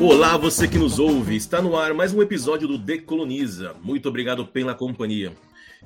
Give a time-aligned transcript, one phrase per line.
[0.00, 1.34] Olá, você que nos ouve.
[1.34, 3.74] Está no ar mais um episódio do Decoloniza.
[3.82, 5.32] Muito obrigado pela companhia.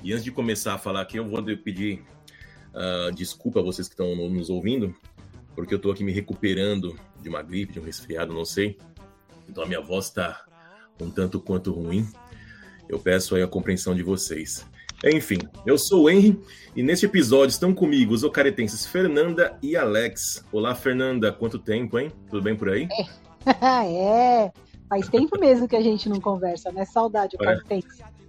[0.03, 2.03] E antes de começar a falar aqui, eu vou pedir
[2.75, 4.93] uh, desculpa a vocês que estão nos ouvindo,
[5.55, 8.77] porque eu estou aqui me recuperando de uma gripe, de um resfriado, não sei.
[9.49, 10.45] Então a minha voz está
[11.01, 12.07] um tanto quanto ruim.
[12.87, 14.63] Eu peço aí a compreensão de vocês.
[15.03, 16.39] Enfim, eu sou o Henry
[16.75, 20.45] e neste episódio estão comigo os ocaretenses Fernanda e Alex.
[20.51, 22.11] Olá, Fernanda, quanto tempo, hein?
[22.29, 22.87] Tudo bem por aí?
[22.91, 23.22] É.
[23.61, 24.51] é,
[24.89, 26.85] faz tempo mesmo que a gente não conversa, né?
[26.85, 27.83] Saudade, parece,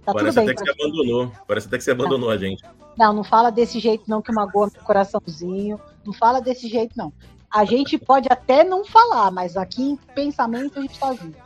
[0.05, 1.31] Tá parece até que você abandonou.
[1.47, 2.63] Parece até que você abandonou a gente.
[2.95, 5.79] Não, não fala desse jeito não que magoa meu coraçãozinho.
[6.05, 7.11] Não fala desse jeito não.
[7.51, 11.37] A gente pode até não falar, mas aqui em pensamento a gente tá junto.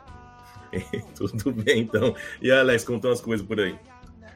[1.16, 2.14] tudo bem, então.
[2.42, 3.78] E Alex, como estão as coisas por aí?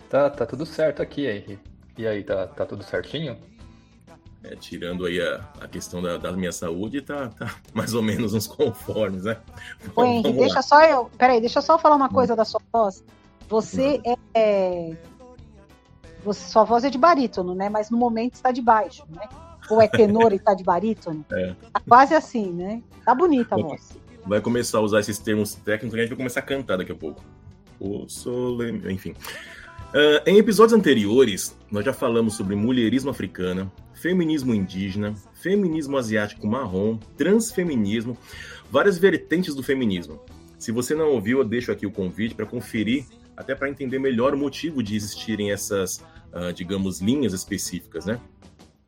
[0.09, 1.59] Tá, tá tudo certo aqui, Henry.
[1.99, 3.37] E aí, tá, tá tudo certinho?
[4.45, 8.35] É, tirando aí a, a questão da, da, minha saúde, tá, tá, mais ou menos
[8.35, 9.39] uns conformes, né?
[9.97, 11.11] Ô, Henrique, deixa só eu.
[11.17, 13.03] Peraí, deixa eu só falar uma coisa da sua voz.
[13.49, 14.15] Você hum.
[14.35, 14.97] é.
[16.23, 17.71] Você, sua voz é de barítono, né?
[17.71, 19.27] Mas no momento está de baixo, né?
[19.71, 21.25] Ou é tenor e está de barítono?
[21.33, 21.55] É.
[21.73, 22.83] Tá quase assim, né?
[23.05, 23.97] Tá bonita a voz.
[24.27, 26.93] Vai começar a usar esses termos técnicos e a gente vai começar a cantar daqui
[26.93, 27.23] a pouco.
[27.81, 28.93] O solene...
[28.93, 29.13] Enfim.
[29.13, 33.71] Uh, em episódios anteriores, nós já falamos sobre mulherismo africana,
[34.05, 38.19] feminismo indígena, feminismo asiático marrom, transfeminismo,
[38.71, 40.21] várias vertentes do feminismo.
[40.59, 44.35] Se você não ouviu, eu deixo aqui o convite para conferir, até para entender melhor
[44.35, 48.21] o motivo de existirem essas, uh, digamos, linhas específicas, né?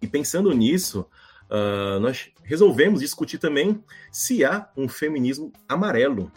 [0.03, 1.07] E pensando nisso,
[1.49, 6.31] uh, nós resolvemos discutir também se há um feminismo amarelo.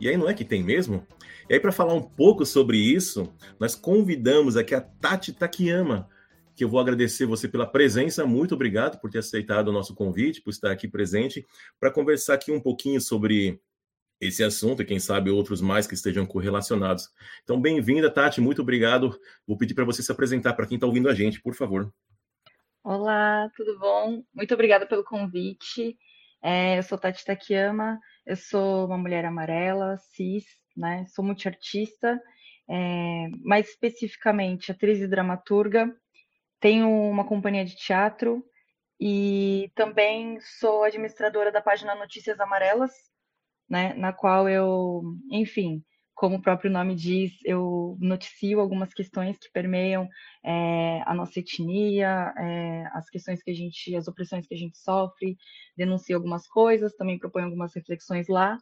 [0.00, 1.04] E aí não é que tem mesmo?
[1.50, 3.28] E aí, para falar um pouco sobre isso,
[3.58, 6.08] nós convidamos aqui a Tati Takiyama,
[6.56, 8.24] que eu vou agradecer você pela presença.
[8.26, 11.44] Muito obrigado por ter aceitado o nosso convite, por estar aqui presente,
[11.80, 13.60] para conversar aqui um pouquinho sobre
[14.20, 17.10] esse assunto e quem sabe outros mais que estejam correlacionados.
[17.42, 19.18] Então, bem-vinda, Tati, muito obrigado.
[19.46, 21.92] Vou pedir para você se apresentar para quem está ouvindo a gente, por favor.
[22.82, 24.22] Olá, tudo bom?
[24.32, 25.96] Muito obrigada pelo convite.
[26.42, 30.44] É, eu sou Tati Takiyama, eu sou uma mulher amarela, cis,
[30.76, 31.06] né?
[31.08, 32.20] Sou multiartista,
[32.68, 35.90] é, mais especificamente atriz e dramaturga,
[36.64, 38.42] tenho uma companhia de teatro
[38.98, 42.90] e também sou administradora da página Notícias Amarelas,
[43.68, 49.52] né, na qual eu, enfim, como o próprio nome diz, eu noticio algumas questões que
[49.52, 50.08] permeiam
[50.42, 54.78] é, a nossa etnia, é, as questões que a gente, as opressões que a gente
[54.78, 55.36] sofre,
[55.76, 58.56] denuncio algumas coisas, também proponho algumas reflexões lá.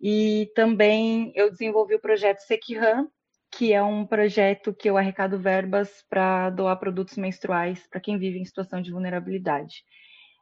[0.00, 3.08] E também eu desenvolvi o projeto Sekihan,
[3.52, 8.38] que é um projeto que eu arrecado verbas para doar produtos menstruais para quem vive
[8.38, 9.84] em situação de vulnerabilidade.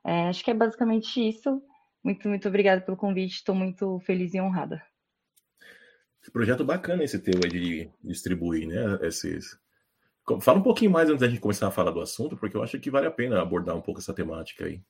[0.06, 1.60] É, acho que é basicamente isso.
[2.04, 3.34] Muito, muito obrigada pelo convite.
[3.34, 4.80] Estou muito feliz e honrada.
[6.22, 8.98] Esse projeto bacana esse teu aí de distribuir, né?
[9.02, 9.58] Esses...
[10.40, 12.78] Fala um pouquinho mais antes da gente começar a falar do assunto, porque eu acho
[12.78, 14.80] que vale a pena abordar um pouco essa temática aí.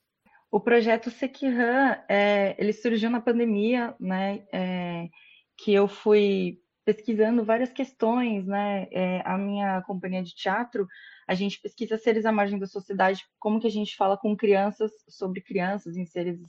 [0.51, 4.45] O projeto Sekihan, é, ele surgiu na pandemia, né?
[4.53, 5.09] É,
[5.57, 8.89] que eu fui pesquisando várias questões, né?
[8.91, 10.87] É, a minha companhia de teatro,
[11.27, 14.91] a gente pesquisa seres à margem da sociedade, como que a gente fala com crianças
[15.09, 16.41] sobre crianças em seres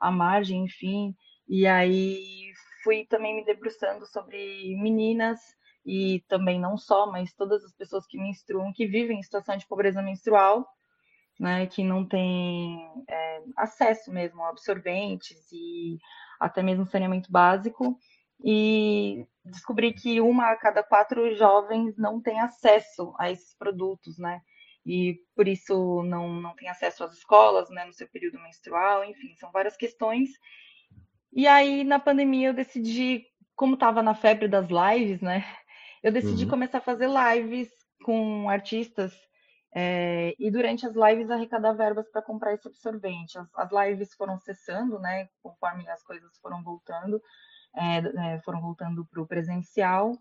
[0.00, 1.14] à margem, enfim.
[1.48, 2.52] E aí
[2.84, 5.40] fui também me debruçando sobre meninas
[5.84, 9.66] e também não só, mas todas as pessoas que menstruam, que vivem em situação de
[9.66, 10.68] pobreza menstrual,
[11.40, 12.78] né, que não têm
[13.08, 15.98] é, acesso mesmo a absorventes e
[16.38, 17.98] até mesmo saneamento básico
[18.44, 24.40] e descobri que uma a cada quatro jovens não tem acesso a esses produtos, né?
[24.86, 29.34] E por isso não, não tem acesso às escolas, né, no seu período menstrual, enfim,
[29.36, 30.30] são várias questões.
[31.32, 35.44] E aí, na pandemia, eu decidi, como estava na febre das lives, né?
[36.02, 36.50] Eu decidi uhum.
[36.50, 37.68] começar a fazer lives
[38.02, 39.12] com artistas
[39.74, 43.36] é, e durante as lives arrecadar verbas para comprar esse absorvente.
[43.36, 45.28] As, as, lives foram cessando, né?
[45.42, 47.20] Conforme as coisas foram voltando
[47.74, 50.12] é, é, foram voltando para o presencial.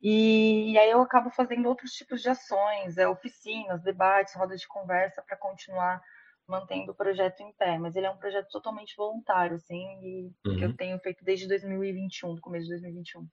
[0.00, 4.68] E, e, aí eu acabo fazendo outros tipos de ações, é, oficinas, debates, rodas de
[4.68, 6.02] conversa para continuar
[6.46, 7.78] mantendo o projeto em pé.
[7.78, 10.56] Mas ele é um projeto totalmente voluntário, assim, e uhum.
[10.56, 13.26] que eu tenho feito desde 2021, do começo de 2021.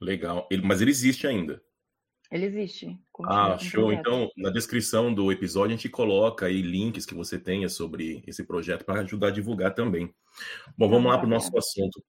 [0.00, 0.46] Legal.
[0.50, 1.62] Ele, mas ele existe ainda?
[2.32, 2.98] Ele existe.
[3.26, 3.92] Ah, show.
[3.92, 8.42] Então, na descrição do episódio, a gente coloca aí links que você tenha sobre esse
[8.42, 10.12] projeto para ajudar a divulgar também.
[10.76, 12.02] Bom, vamos lá para o nosso assunto.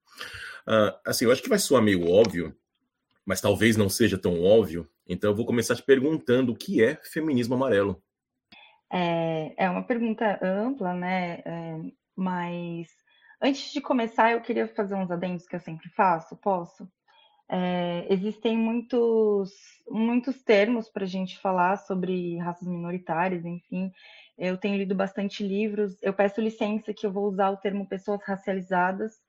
[0.67, 2.55] Uh, assim, eu acho que vai soar meio óbvio,
[3.25, 4.87] mas talvez não seja tão óbvio.
[5.07, 8.01] Então, eu vou começar te perguntando o que é feminismo amarelo.
[8.91, 11.41] É, é uma pergunta ampla, né?
[11.45, 11.79] É,
[12.15, 12.87] mas
[13.45, 16.89] Antes de começar, eu queria fazer uns adendos que eu sempre faço, posso?
[17.49, 19.51] É, existem muitos,
[19.89, 23.91] muitos termos para a gente falar sobre raças minoritárias, enfim.
[24.37, 25.97] Eu tenho lido bastante livros.
[26.01, 29.19] Eu peço licença que eu vou usar o termo pessoas racializadas.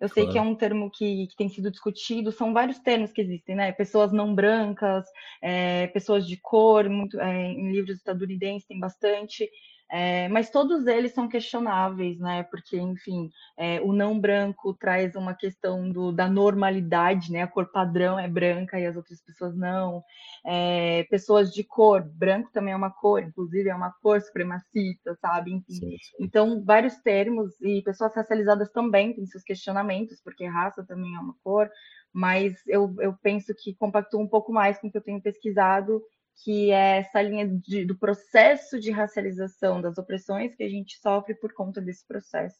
[0.00, 0.32] Eu sei claro.
[0.32, 3.72] que é um termo que, que, tem sido discutido, são vários termos que existem, né?
[3.72, 5.06] Pessoas não brancas,
[5.40, 9.48] é, pessoas de cor, muito, é, em livros estadunidenses tem bastante.
[9.90, 12.42] É, mas todos eles são questionáveis, né?
[12.44, 17.42] Porque, enfim, é, o não branco traz uma questão do, da normalidade, né?
[17.42, 20.02] A cor padrão é branca e as outras pessoas não.
[20.44, 25.52] É, pessoas de cor, branco também é uma cor, inclusive é uma cor supremacista, sabe?
[25.52, 26.16] Enfim, sim, sim.
[26.18, 31.34] Então, vários termos, e pessoas racializadas também têm seus questionamentos, porque raça também é uma
[31.44, 31.70] cor,
[32.12, 36.02] mas eu, eu penso que compactua um pouco mais com o que eu tenho pesquisado
[36.42, 41.34] que é essa linha de, do processo de racialização, das opressões que a gente sofre
[41.34, 42.58] por conta desse processo.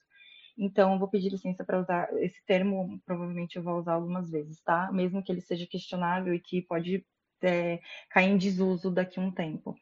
[0.57, 4.91] Então, vou pedir licença para usar esse termo, provavelmente eu vou usar algumas vezes, tá?
[4.93, 7.05] Mesmo que ele seja questionável e que pode
[7.43, 9.75] é, cair em desuso daqui a um tempo.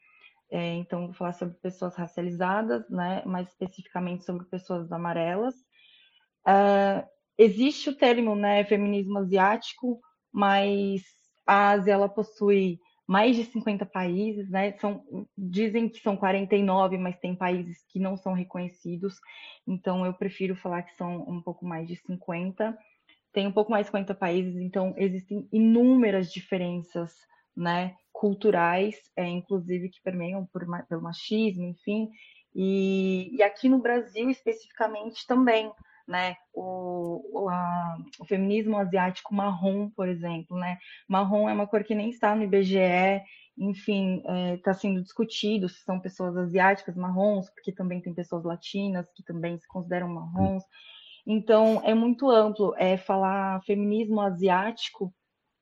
[0.51, 3.23] É, então, vou falar sobre pessoas racializadas, né?
[3.25, 5.55] mais especificamente sobre pessoas amarelas.
[6.47, 7.07] Uh,
[7.39, 10.01] existe o termo né, feminismo asiático,
[10.31, 11.03] mas
[11.47, 12.79] a Ásia ela possui
[13.13, 14.73] mais de 50 países, né?
[14.79, 15.05] São,
[15.37, 19.21] dizem que são 49, mas tem países que não são reconhecidos,
[19.67, 22.75] então eu prefiro falar que são um pouco mais de 50.
[23.31, 27.13] Tem um pouco mais de 50 países, então existem inúmeras diferenças,
[27.55, 27.95] né?
[28.11, 32.09] Culturais, é, inclusive que permeiam por, pelo machismo, enfim.
[32.55, 35.71] E, e aqui no Brasil especificamente também,
[36.07, 36.37] né?
[36.53, 40.79] O, o, a, o, feminismo asiático marrom, por exemplo, né?
[41.09, 43.23] Marrom é uma cor que nem está no IBGE,
[43.57, 48.45] enfim, está é, tá sendo discutido se são pessoas asiáticas marrons, porque também tem pessoas
[48.45, 50.65] latinas que também se consideram marrons.
[51.27, 52.75] Então, é muito amplo.
[52.77, 55.15] É falar feminismo asiático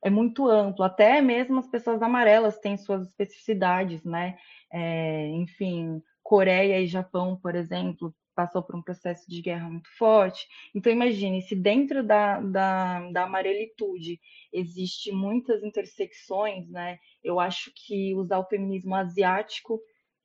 [0.03, 0.83] é muito amplo.
[0.83, 4.37] Até mesmo as pessoas amarelas têm suas especificidades, né?
[4.71, 10.47] É, enfim, Coreia e Japão, por exemplo, passou por um processo de guerra muito forte.
[10.75, 14.19] Então, imagine, se dentro da, da, da amarelitude
[14.53, 16.99] existe muitas intersecções, né?
[17.23, 19.81] Eu acho que usar o feminismo asiático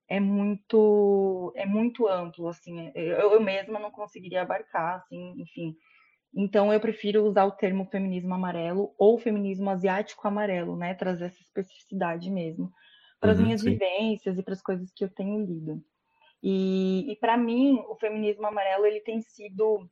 [0.09, 2.91] é muito é muito amplo, assim.
[2.95, 5.77] Eu, eu mesma não conseguiria abarcar, assim, enfim.
[6.35, 10.95] Então, eu prefiro usar o termo feminismo amarelo ou feminismo asiático amarelo, né?
[10.95, 12.71] Trazer essa especificidade mesmo
[13.21, 13.81] para as uhum, minhas sim.
[13.81, 15.83] vivências e para as coisas que eu tenho lido.
[16.49, 19.91] E, e para mim, o feminismo amarelo ele tem sido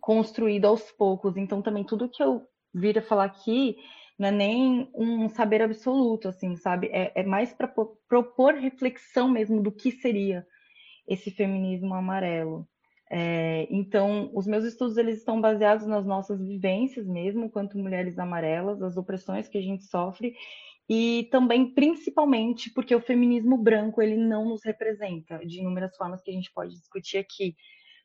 [0.00, 1.36] construído aos poucos.
[1.36, 2.44] Então, também tudo que eu
[2.74, 3.76] vir a falar aqui
[4.18, 6.88] não é nem um saber absoluto, assim, sabe?
[6.88, 7.72] É, é mais para
[8.08, 10.44] propor reflexão mesmo do que seria
[11.06, 12.66] esse feminismo amarelo.
[13.08, 18.82] É, então, os meus estudos eles estão baseados nas nossas vivências mesmo, quanto mulheres amarelas,
[18.82, 20.34] as opressões que a gente sofre
[20.88, 26.30] e também principalmente porque o feminismo branco ele não nos representa de inúmeras formas que
[26.30, 27.56] a gente pode discutir aqui,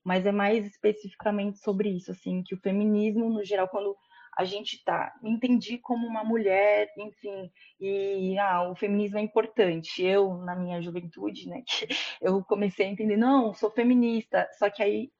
[0.03, 3.95] mas é mais especificamente sobre isso, assim, que o feminismo no geral quando
[4.37, 10.01] a gente tá, entendi como uma mulher, enfim, e ah, o feminismo é importante.
[10.03, 11.63] Eu na minha juventude, né,
[12.21, 15.11] eu comecei a entender, não, sou feminista, só que aí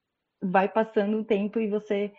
[0.41, 2.11] vai passando o tempo e você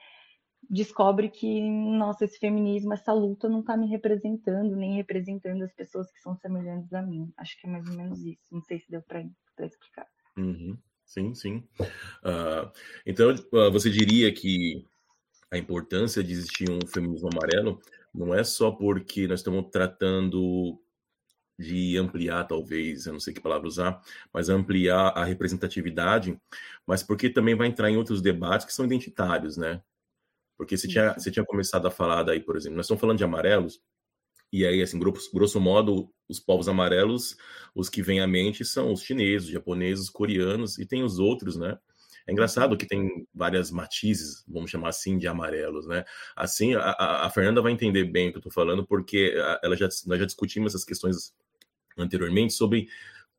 [0.72, 6.10] descobre que, nossa, esse feminismo, essa luta não está me representando, nem representando as pessoas
[6.10, 7.30] que são semelhantes a mim.
[7.36, 8.42] Acho que é mais ou menos isso.
[8.50, 9.20] Não sei se deu para
[9.66, 10.06] explicar.
[10.34, 10.78] Uhum.
[11.04, 11.68] Sim, sim.
[12.24, 12.72] Uh,
[13.04, 14.86] então, uh, você diria que
[15.50, 17.78] a importância de existir um feminismo amarelo
[18.14, 20.80] não é só porque nós estamos tratando
[21.58, 24.00] de ampliar, talvez, eu não sei que palavra usar,
[24.32, 26.40] mas ampliar a representatividade,
[26.86, 29.82] mas porque também vai entrar em outros debates que são identitários, né?
[30.62, 33.24] Porque você tinha, você tinha começado a falar daí, por exemplo, nós estamos falando de
[33.24, 33.80] amarelos,
[34.52, 37.36] e aí, assim, grosso, grosso modo, os povos amarelos,
[37.74, 41.18] os que vêm à mente são os chineses, os japoneses, os coreanos, e tem os
[41.18, 41.76] outros, né?
[42.28, 46.04] É engraçado que tem várias matizes, vamos chamar assim, de amarelos, né?
[46.36, 49.88] Assim, a, a Fernanda vai entender bem o que eu estou falando, porque ela já,
[50.06, 51.34] nós já discutimos essas questões
[51.98, 52.86] anteriormente sobre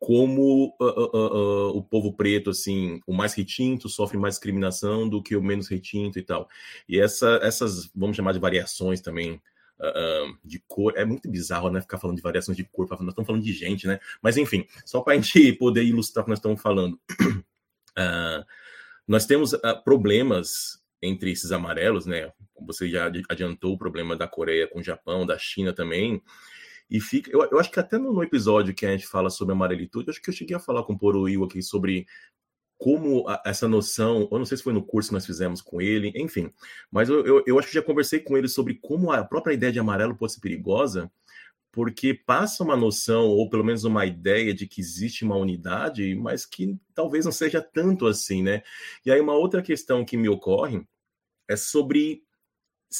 [0.04, 5.24] como uh, uh, uh, o povo preto, assim, o mais retinto sofre mais discriminação do
[5.24, 6.50] que o menos retinto e tal.
[6.90, 9.42] E essa, essas, vamos chamar de variações também
[10.46, 11.82] de cor, é muito bizarro, né?
[11.82, 14.00] Ficar falando de variações de cor, nós estamos falando de gente, né?
[14.22, 16.98] Mas enfim, só para a gente poder ilustrar o que nós estamos falando.
[19.08, 22.32] nós temos problemas entre esses amarelos, né?
[22.66, 26.22] Você já adiantou o problema da Coreia com o Japão, da China também.
[26.94, 27.32] E fica.
[27.32, 30.22] Eu, eu acho que até no, no, episódio que a gente fala sobre amarelitude, acho
[30.22, 32.06] que eu cheguei a falar com o Poroil aqui sobre
[32.78, 35.82] como a, essa noção, eu não sei se foi no curso que nós fizemos com
[35.82, 36.54] ele, enfim,
[36.92, 39.72] mas eu, eu, eu acho que já conversei com ele sobre como a própria ideia
[39.72, 41.12] de amarelo pode ser perigosa,
[41.72, 46.46] porque passa uma noção, ou pelo menos uma ideia de que existe uma unidade, mas
[46.46, 48.62] que talvez não seja tanto assim, né?
[49.04, 50.86] E aí uma outra questão que me ocorre
[51.50, 52.22] é sobre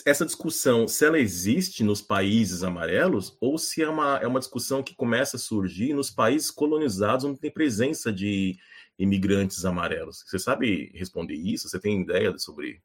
[0.06, 4.82] essa discussão, se ela existe nos países amarelos, ou se é uma, é uma discussão
[4.82, 8.58] que começa a surgir nos países colonizados, onde tem presença de
[8.98, 10.24] imigrantes amarelos.
[10.26, 11.70] Você sabe responder isso?
[11.70, 12.82] Você tem ideia sobre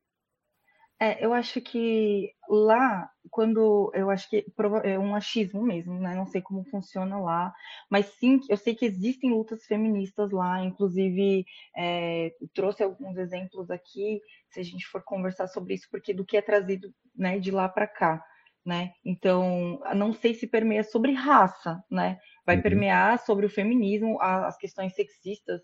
[1.00, 4.45] é, eu acho que lá, quando eu acho que
[4.83, 6.14] é um achismo mesmo, né?
[6.14, 7.55] Não sei como funciona lá,
[7.88, 14.21] mas sim, eu sei que existem lutas feministas lá, inclusive é, trouxe alguns exemplos aqui,
[14.50, 17.69] se a gente for conversar sobre isso, porque do que é trazido, né, de lá
[17.69, 18.25] para cá,
[18.67, 18.93] né?
[19.05, 22.19] Então, não sei se permeia sobre raça, né?
[22.45, 22.62] Vai uhum.
[22.62, 25.61] permear sobre o feminismo, as questões sexistas,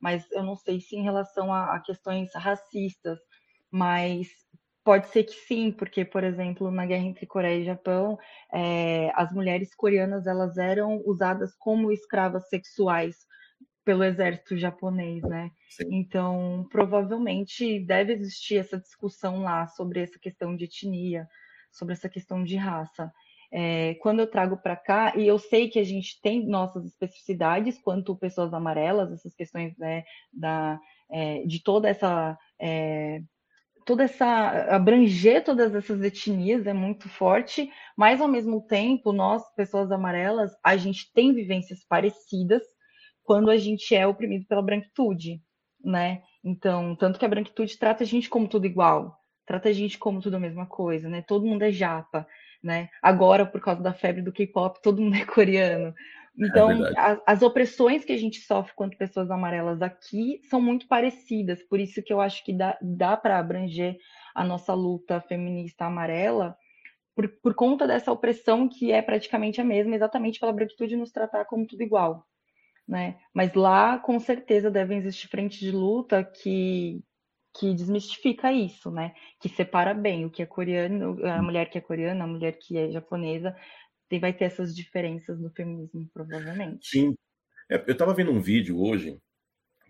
[0.00, 3.18] mas eu não sei se em relação a, a questões racistas,
[3.70, 4.28] mas
[4.88, 8.18] Pode ser que sim, porque, por exemplo, na guerra entre Coreia e Japão,
[8.50, 13.14] é, as mulheres coreanas elas eram usadas como escravas sexuais
[13.84, 15.50] pelo exército japonês, né?
[15.68, 15.88] Sim.
[15.92, 21.28] Então, provavelmente deve existir essa discussão lá sobre essa questão de etnia,
[21.70, 23.12] sobre essa questão de raça.
[23.52, 27.78] É, quando eu trago para cá, e eu sei que a gente tem nossas especificidades
[27.78, 30.80] quanto pessoas amarelas, essas questões né, da,
[31.10, 33.20] é, de toda essa é,
[33.88, 39.90] toda essa abranger todas essas etnias é muito forte, mas ao mesmo tempo nós, pessoas
[39.90, 42.60] amarelas, a gente tem vivências parecidas
[43.22, 45.40] quando a gente é oprimido pela branquitude,
[45.82, 46.20] né?
[46.44, 49.16] Então, tanto que a branquitude trata a gente como tudo igual,
[49.46, 51.22] trata a gente como tudo a mesma coisa, né?
[51.26, 52.26] Todo mundo é japa,
[52.62, 52.90] né?
[53.02, 55.94] Agora, por causa da febre do K-pop, todo mundo é coreano.
[56.38, 60.86] Então, é a, as opressões que a gente sofre quanto pessoas amarelas aqui são muito
[60.86, 63.98] parecidas, por isso que eu acho que dá, dá para abranger
[64.34, 66.56] a nossa luta feminista amarela,
[67.14, 71.44] por, por conta dessa opressão que é praticamente a mesma, exatamente pela branquitude nos tratar
[71.46, 72.24] como tudo igual.
[72.86, 73.18] Né?
[73.34, 77.02] Mas lá, com certeza, devem existir frentes de luta que,
[77.58, 79.12] que desmistifica isso, né?
[79.40, 82.78] Que separa bem o que é coreano, a mulher que é coreana, a mulher que
[82.78, 83.54] é japonesa,
[84.10, 86.88] e vai ter essas diferenças no feminismo, provavelmente.
[86.88, 87.14] Sim.
[87.70, 89.18] É, eu estava vendo um vídeo hoje,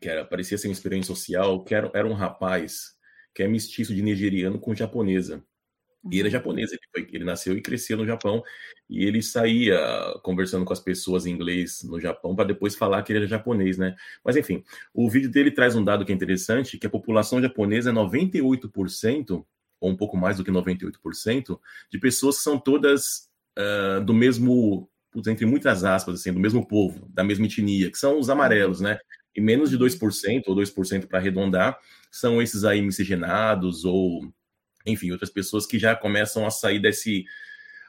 [0.00, 2.96] que era, parecia ser uma experiência social, que era, era um rapaz
[3.34, 5.44] que é mestiço de nigeriano com japonesa.
[6.10, 6.30] E ele é uhum.
[6.30, 8.42] japonês, ele, foi, ele nasceu e cresceu no Japão,
[8.88, 9.78] e ele saía
[10.22, 13.76] conversando com as pessoas em inglês no Japão para depois falar que ele era japonês,
[13.76, 13.94] né?
[14.24, 17.90] Mas enfim, o vídeo dele traz um dado que é interessante, que a população japonesa
[17.90, 19.44] é 98%,
[19.80, 21.60] ou um pouco mais do que 98%,
[21.90, 23.27] de pessoas que são todas
[24.04, 24.88] do mesmo,
[25.26, 28.98] entre muitas aspas, assim, do mesmo povo, da mesma etnia, que são os amarelos, né?
[29.34, 31.78] E menos de 2%, ou 2% para arredondar,
[32.10, 34.32] são esses aí miscigenados, ou,
[34.86, 37.24] enfim, outras pessoas que já começam a sair desse,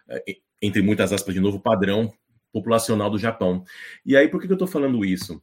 [0.10, 2.12] uh, entre muitas aspas, de novo, padrão
[2.52, 3.64] populacional do Japão.
[4.06, 5.42] E aí, por que, que eu estou falando isso?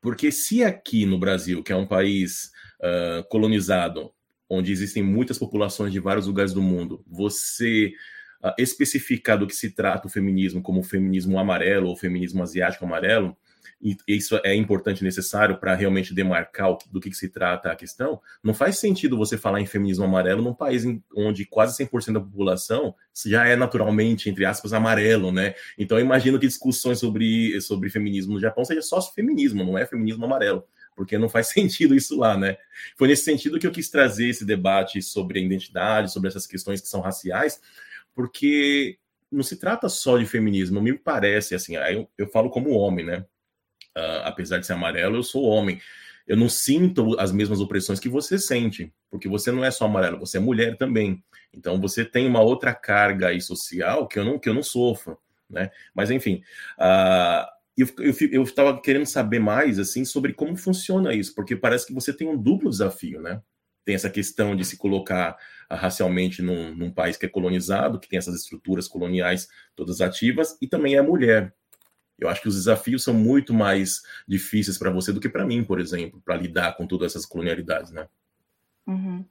[0.00, 4.12] Porque se aqui no Brasil, que é um país uh, colonizado,
[4.48, 7.92] onde existem muitas populações de vários lugares do mundo, você
[8.44, 12.84] uh, especificar do que se trata o feminismo como o feminismo amarelo ou feminismo asiático
[12.84, 13.36] amarelo,
[13.84, 17.76] e isso é importante e necessário para realmente demarcar do que, que, se trata a
[17.76, 22.14] questão, não faz sentido você falar em feminismo amarelo num país em, onde quase 100%
[22.14, 22.94] da população
[23.26, 25.54] já é naturalmente, entre aspas, amarelo, né?
[25.76, 29.84] Então eu imagino que discussões sobre, sobre feminismo no Japão seja só feminismo, não é
[29.84, 30.64] feminismo amarelo
[30.96, 32.56] porque não faz sentido isso lá, né?
[32.96, 36.80] Foi nesse sentido que eu quis trazer esse debate sobre a identidade, sobre essas questões
[36.80, 37.60] que são raciais,
[38.14, 38.98] porque
[39.30, 43.24] não se trata só de feminismo, me parece, assim, eu, eu falo como homem, né?
[43.96, 45.80] Uh, apesar de ser amarelo, eu sou homem.
[46.26, 50.18] Eu não sinto as mesmas opressões que você sente, porque você não é só amarelo,
[50.18, 51.22] você é mulher também.
[51.52, 55.18] Então você tem uma outra carga aí social que eu não, que eu não sofro,
[55.48, 55.70] né?
[55.94, 56.42] Mas enfim,
[56.78, 57.46] uh,
[58.30, 62.26] eu estava querendo saber mais assim sobre como funciona isso, porque parece que você tem
[62.26, 63.42] um duplo desafio, né?
[63.84, 65.36] Tem essa questão de se colocar
[65.70, 70.56] uh, racialmente num, num, país que é colonizado, que tem essas estruturas coloniais todas ativas,
[70.60, 71.54] e também é mulher.
[72.18, 75.64] Eu acho que os desafios são muito mais difíceis para você do que para mim,
[75.64, 78.06] por exemplo, para lidar com todas essas colonialidades, né?
[78.86, 79.24] Uhum.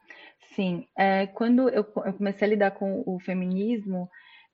[0.56, 4.10] Sim, é, quando eu, eu, comecei a lidar com o feminismo,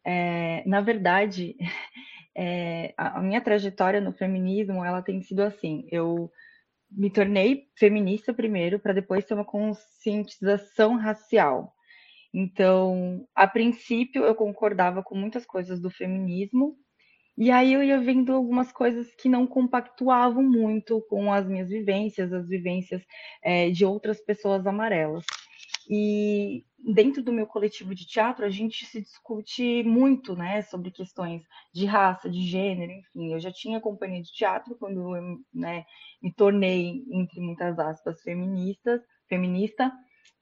[0.05, 1.57] é, na verdade,
[2.35, 6.31] é, a, a minha trajetória no feminismo, ela tem sido assim, eu
[6.91, 11.73] me tornei feminista primeiro, para depois ter uma conscientização racial.
[12.33, 16.77] Então, a princípio, eu concordava com muitas coisas do feminismo,
[17.37, 22.33] E aí eu ia vendo algumas coisas que não compactuavam muito com as minhas vivências,
[22.33, 23.01] as vivências
[23.43, 25.25] é, de outras pessoas amarelas.
[25.89, 31.41] E dentro do meu coletivo de teatro, a gente se discute muito, né, sobre questões
[31.73, 33.33] de raça, de gênero, enfim.
[33.33, 35.85] Eu já tinha companhia de teatro quando eu, né,
[36.21, 39.91] me tornei, entre muitas aspas, feministas, feminista.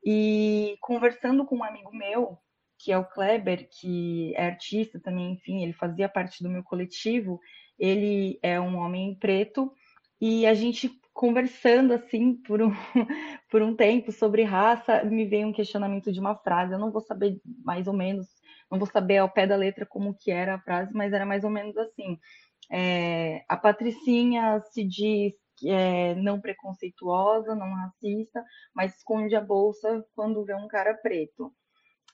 [0.04, 2.38] E conversando com um amigo meu,
[2.78, 7.40] que é o Kleber, que é artista também, enfim, ele fazia parte do meu coletivo.
[7.80, 9.72] Ele é um homem preto
[10.20, 12.70] e a gente conversando assim por um,
[13.50, 16.74] por um tempo sobre raça, me veio um questionamento de uma frase.
[16.74, 18.28] Eu não vou saber mais ou menos,
[18.70, 21.44] não vou saber ao pé da letra como que era a frase, mas era mais
[21.44, 22.20] ou menos assim.
[22.72, 25.34] É, a Patricinha se diz
[25.66, 28.44] é não preconceituosa, não racista,
[28.76, 31.52] mas esconde a bolsa quando vê um cara preto.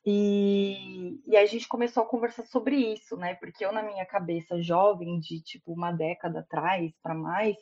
[0.05, 3.35] E, e a gente começou a conversar sobre isso, né?
[3.35, 7.55] Porque eu, na minha cabeça jovem, de tipo uma década atrás para mais,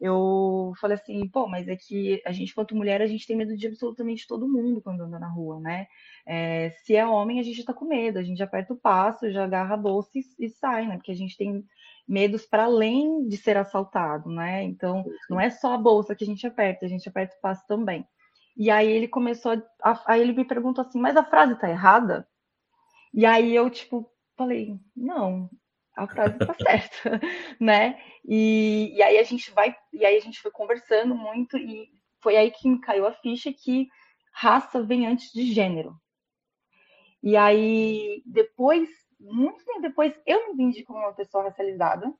[0.00, 3.56] eu falei assim, pô, mas é que a gente, quanto mulher, a gente tem medo
[3.56, 5.86] de absolutamente todo mundo quando anda na rua, né?
[6.26, 9.44] É, se é homem, a gente tá com medo, a gente aperta o passo, já
[9.44, 10.96] agarra a bolsa e, e sai, né?
[10.96, 11.64] Porque a gente tem
[12.06, 14.64] medos para além de ser assaltado, né?
[14.64, 17.64] Então, não é só a bolsa que a gente aperta, a gente aperta o passo
[17.66, 18.06] também.
[18.56, 22.28] E aí ele começou a, aí ele me perguntou assim, mas a frase tá errada?
[23.12, 25.48] E aí eu tipo falei, não,
[25.96, 27.20] a frase tá certa,
[27.60, 28.00] né?
[28.24, 31.88] E, e aí a gente vai, e aí a gente foi conversando muito e
[32.22, 33.88] foi aí que me caiu a ficha que
[34.32, 35.96] raça vem antes de gênero.
[37.22, 42.12] E aí depois, muito tempo depois, eu me vendi como uma pessoa racializada,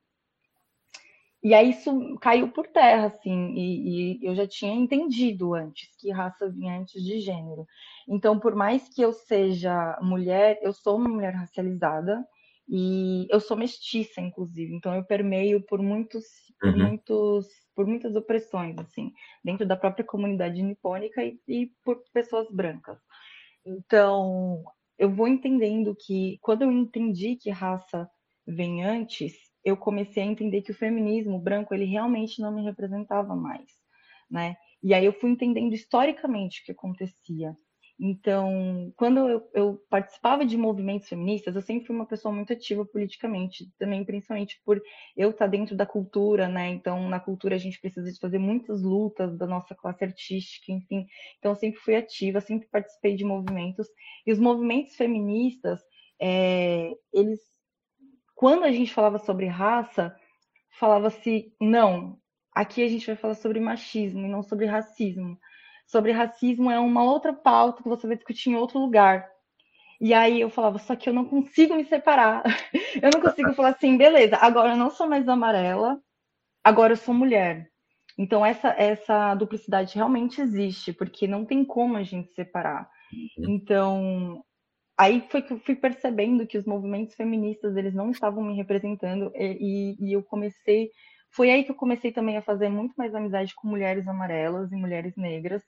[1.45, 6.09] e aí isso caiu por terra, assim, e, e, eu já tinha entendido antes que
[6.09, 7.67] raça vinha antes de gênero.
[8.07, 12.25] Então, por mais que eu seja mulher, eu sou uma mulher racializada
[12.67, 14.73] e eu sou mestiça, inclusive.
[14.73, 16.23] Então, eu permeio por muitos,
[16.59, 16.79] por uhum.
[16.79, 22.97] muitos, por muitas opressões, assim, dentro da própria comunidade nipônica e, e por pessoas brancas.
[23.63, 24.63] Então,
[24.97, 28.09] eu vou entendendo que quando eu entendi que raça
[28.47, 33.35] vem antes, eu comecei a entender que o feminismo branco ele realmente não me representava
[33.35, 33.69] mais,
[34.29, 34.55] né?
[34.83, 37.57] E aí eu fui entendendo historicamente o que acontecia.
[37.99, 42.85] Então, quando eu, eu, participava de movimentos feministas, eu sempre fui uma pessoa muito ativa
[42.85, 44.81] politicamente, também principalmente por
[45.15, 46.69] eu estar dentro da cultura, né?
[46.69, 51.07] Então, na cultura a gente precisa de fazer muitas lutas da nossa classe artística, enfim.
[51.39, 53.87] Então, eu sempre fui ativa, sempre participei de movimentos.
[54.27, 55.79] E os movimentos feministas,
[56.19, 57.54] é, eles
[58.35, 60.15] quando a gente falava sobre raça,
[60.77, 62.19] falava-se, não,
[62.53, 65.39] aqui a gente vai falar sobre machismo e não sobre racismo.
[65.87, 69.25] Sobre racismo é uma outra pauta que você vai discutir em outro lugar.
[70.01, 72.43] E aí eu falava, só que eu não consigo me separar.
[73.01, 75.97] eu não consigo falar assim, beleza, agora eu não sou mais amarela,
[76.63, 77.71] agora eu sou mulher.
[78.17, 82.89] Então essa essa duplicidade realmente existe, porque não tem como a gente separar.
[83.37, 83.55] Uhum.
[83.55, 84.43] Então,
[84.97, 89.31] aí foi que eu fui percebendo que os movimentos feministas eles não estavam me representando
[89.35, 90.89] e, e, eu comecei
[91.31, 94.75] foi aí que eu comecei também a fazer muito mais amizade com mulheres amarelas e
[94.75, 95.61] mulheres negras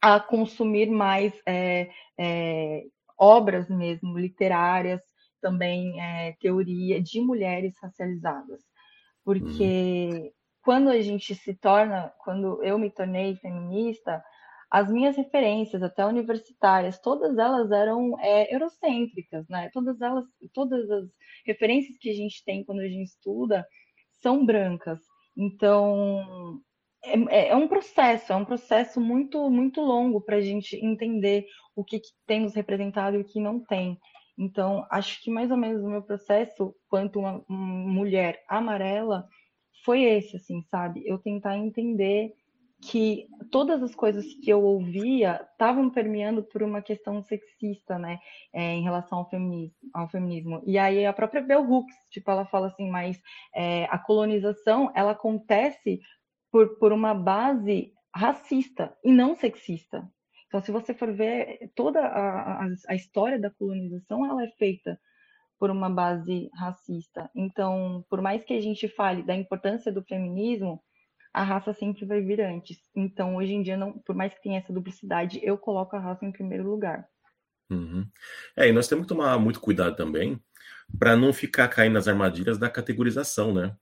[0.00, 2.84] a consumir mais é, é,
[3.18, 5.00] obras mesmo literárias
[5.40, 8.60] também é, teoria de mulheres racializadas
[9.24, 10.30] porque uhum.
[10.62, 14.22] quando a gente se torna quando eu me tornei feminista
[14.70, 19.68] as minhas referências, até universitárias, todas elas eram é, eurocêntricas, né?
[19.72, 21.08] Todas elas, todas as
[21.44, 23.66] referências que a gente tem quando a gente estuda
[24.22, 25.00] são brancas.
[25.36, 26.60] Então,
[27.02, 31.46] é, é, é um processo, é um processo muito, muito longo para a gente entender
[31.74, 33.98] o que, que tem nos representado e o que não tem.
[34.38, 39.26] Então, acho que mais ou menos o meu processo, quanto uma, uma mulher amarela,
[39.84, 41.02] foi esse, assim, sabe?
[41.06, 42.32] Eu tentar entender
[42.82, 48.18] que todas as coisas que eu ouvia estavam permeando por uma questão sexista, né,
[48.52, 50.62] é, em relação ao feminismo, ao feminismo.
[50.64, 53.20] E aí a própria Bell Hooks, tipo, ela fala assim, mas
[53.54, 56.00] é, a colonização, ela acontece
[56.50, 60.08] por, por uma base racista e não sexista.
[60.46, 64.98] Então, se você for ver toda a, a, a história da colonização, ela é feita
[65.60, 67.30] por uma base racista.
[67.36, 70.82] Então, por mais que a gente fale da importância do feminismo,
[71.32, 72.78] a raça sempre vai vir antes.
[72.94, 76.24] Então, hoje em dia, não, por mais que tenha essa duplicidade, eu coloco a raça
[76.24, 77.06] em primeiro lugar.
[77.70, 78.06] Uhum.
[78.56, 80.40] É, e nós temos que tomar muito cuidado também
[80.98, 83.76] para não ficar caindo nas armadilhas da categorização, né?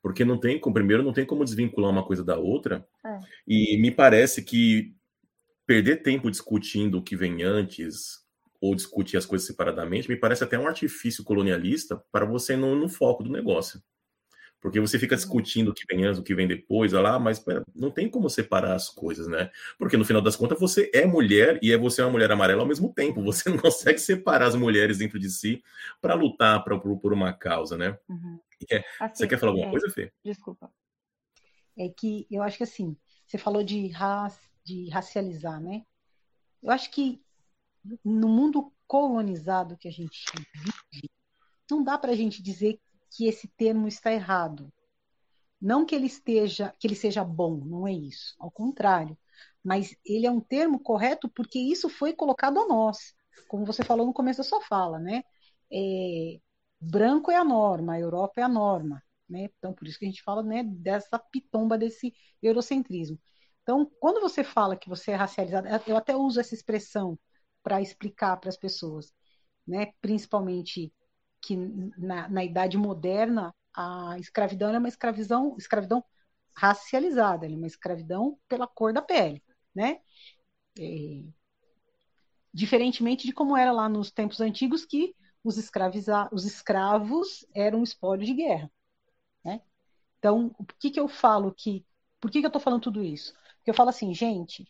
[0.00, 2.86] Porque não tem, como primeiro, não tem como desvincular uma coisa da outra.
[3.04, 3.18] É.
[3.46, 4.94] E me parece que
[5.66, 8.22] perder tempo discutindo o que vem antes
[8.60, 12.88] ou discute as coisas separadamente, me parece até um artifício colonialista para você não no
[12.88, 13.82] foco do negócio.
[14.64, 17.44] Porque você fica discutindo o que vem antes, o que vem depois, olha lá, mas
[17.74, 19.50] não tem como separar as coisas, né?
[19.78, 22.62] Porque no final das contas você é mulher e é você é uma mulher amarela
[22.62, 23.22] ao mesmo tempo.
[23.30, 25.62] Você não consegue separar as mulheres dentro de si
[26.00, 27.98] para lutar pra, por, por, uma causa, né?
[28.08, 28.40] Uhum.
[28.70, 30.10] É, assim, você quer falar alguma é, coisa, Fê?
[30.24, 30.72] Desculpa.
[31.76, 32.96] É que eu acho que assim,
[33.26, 35.84] você falou de, raci, de racializar, né?
[36.62, 37.20] Eu acho que
[38.02, 40.24] no mundo colonizado que a gente
[40.54, 41.10] vive,
[41.70, 42.80] não dá para a gente dizer
[43.14, 44.72] que esse termo está errado.
[45.60, 48.34] Não que ele esteja, que ele seja bom, não é isso.
[48.38, 49.16] Ao contrário,
[49.62, 53.14] mas ele é um termo correto porque isso foi colocado a nós,
[53.48, 55.22] como você falou no começo da sua fala, né?
[55.72, 56.40] É,
[56.80, 59.48] branco é a norma, a Europa é a norma, né?
[59.58, 63.18] Então por isso que a gente fala, né, dessa pitomba desse eurocentrismo.
[63.62, 67.18] Então, quando você fala que você é racializado, eu até uso essa expressão
[67.62, 69.12] para explicar para as pessoas,
[69.66, 69.92] né?
[70.02, 70.92] Principalmente
[71.44, 76.04] que na, na idade moderna a escravidão é uma escravidão, escravidão
[76.56, 79.42] racializada, é uma escravidão pela cor da pele,
[79.74, 80.00] né?
[80.78, 81.24] É,
[82.52, 88.24] diferentemente de como era lá nos tempos antigos, que os, escraviza os escravos eram espólio
[88.24, 88.70] de guerra,
[89.44, 89.60] né?
[90.18, 91.84] Então, o que que eu falo que,
[92.20, 93.34] por que que eu estou falando tudo isso?
[93.56, 94.66] Porque eu falo assim, gente,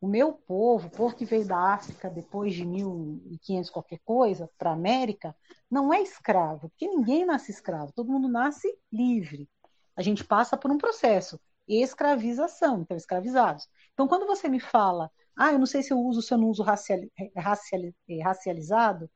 [0.00, 4.70] o meu povo, o povo que veio da África depois de 1500 qualquer coisa, para
[4.70, 5.34] a América,
[5.70, 9.48] não é escravo, porque ninguém nasce escravo, todo mundo nasce livre.
[9.96, 13.68] A gente passa por um processo, escravização, então escravizados.
[13.92, 16.48] Então, quando você me fala, ah, eu não sei se eu uso, se eu não
[16.48, 17.00] uso racial,
[17.36, 17.82] racial,
[18.22, 19.10] racializado,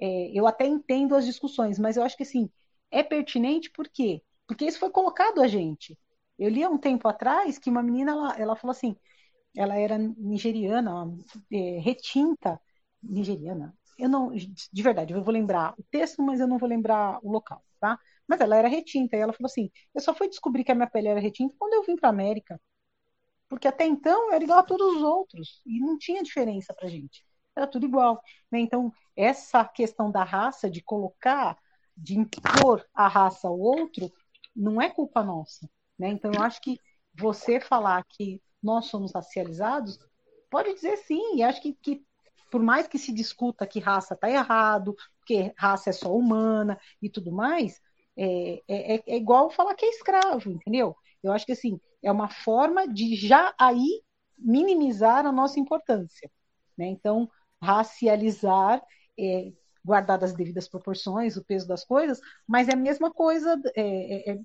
[0.00, 2.50] é, eu até entendo as discussões, mas eu acho que assim,
[2.90, 4.22] é pertinente por quê?
[4.46, 5.98] Porque isso foi colocado a gente.
[6.38, 8.96] Eu li há um tempo atrás que uma menina, ela, ela falou assim,
[9.58, 11.12] ela era nigeriana,
[11.52, 12.60] é, retinta,
[13.02, 13.76] nigeriana.
[13.98, 17.32] Eu não, de verdade, eu vou lembrar o texto, mas eu não vou lembrar o
[17.32, 17.98] local, tá?
[18.28, 20.88] Mas ela era retinta e ela falou assim: eu só fui descobrir que a minha
[20.88, 22.60] pele era retinta quando eu vim para América,
[23.48, 26.88] porque até então eu era igual a todos os outros e não tinha diferença para
[26.88, 27.24] gente,
[27.56, 28.22] era tudo igual.
[28.52, 28.60] Né?
[28.60, 31.58] Então essa questão da raça, de colocar,
[31.96, 34.12] de impor a raça ao outro,
[34.54, 35.68] não é culpa nossa.
[35.98, 36.10] Né?
[36.10, 36.78] Então eu acho que
[37.12, 39.98] você falar que nós somos racializados,
[40.50, 42.02] pode dizer sim, e acho que, que
[42.50, 47.10] por mais que se discuta que raça está errado, que raça é só humana e
[47.10, 47.80] tudo mais,
[48.16, 50.96] é, é, é, é, igual falar que é escravo, entendeu?
[51.22, 54.02] Eu acho que assim, é uma forma de já aí
[54.36, 56.30] minimizar a nossa importância.
[56.76, 56.86] Né?
[56.86, 57.28] Então,
[57.60, 58.82] racializar,
[59.18, 59.52] é,
[59.84, 64.40] guardar as devidas proporções, o peso das coisas, mas é a mesma coisa, é, é,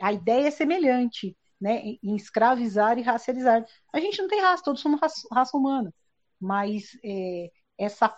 [0.00, 3.64] a ideia é semelhante né, em escravizar e racializar.
[3.90, 5.94] A gente não tem raça, todos somos raça, raça humana,
[6.38, 8.14] mas é, essa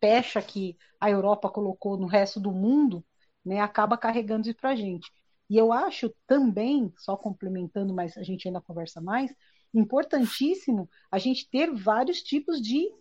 [0.00, 3.04] pecha que a Europa colocou no resto do mundo
[3.44, 5.12] né, acaba carregando isso para a gente.
[5.48, 9.32] E eu acho também, só complementando, mas a gente ainda conversa mais,
[9.72, 12.92] importantíssimo a gente ter vários tipos de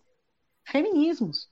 [0.64, 1.50] feminismos.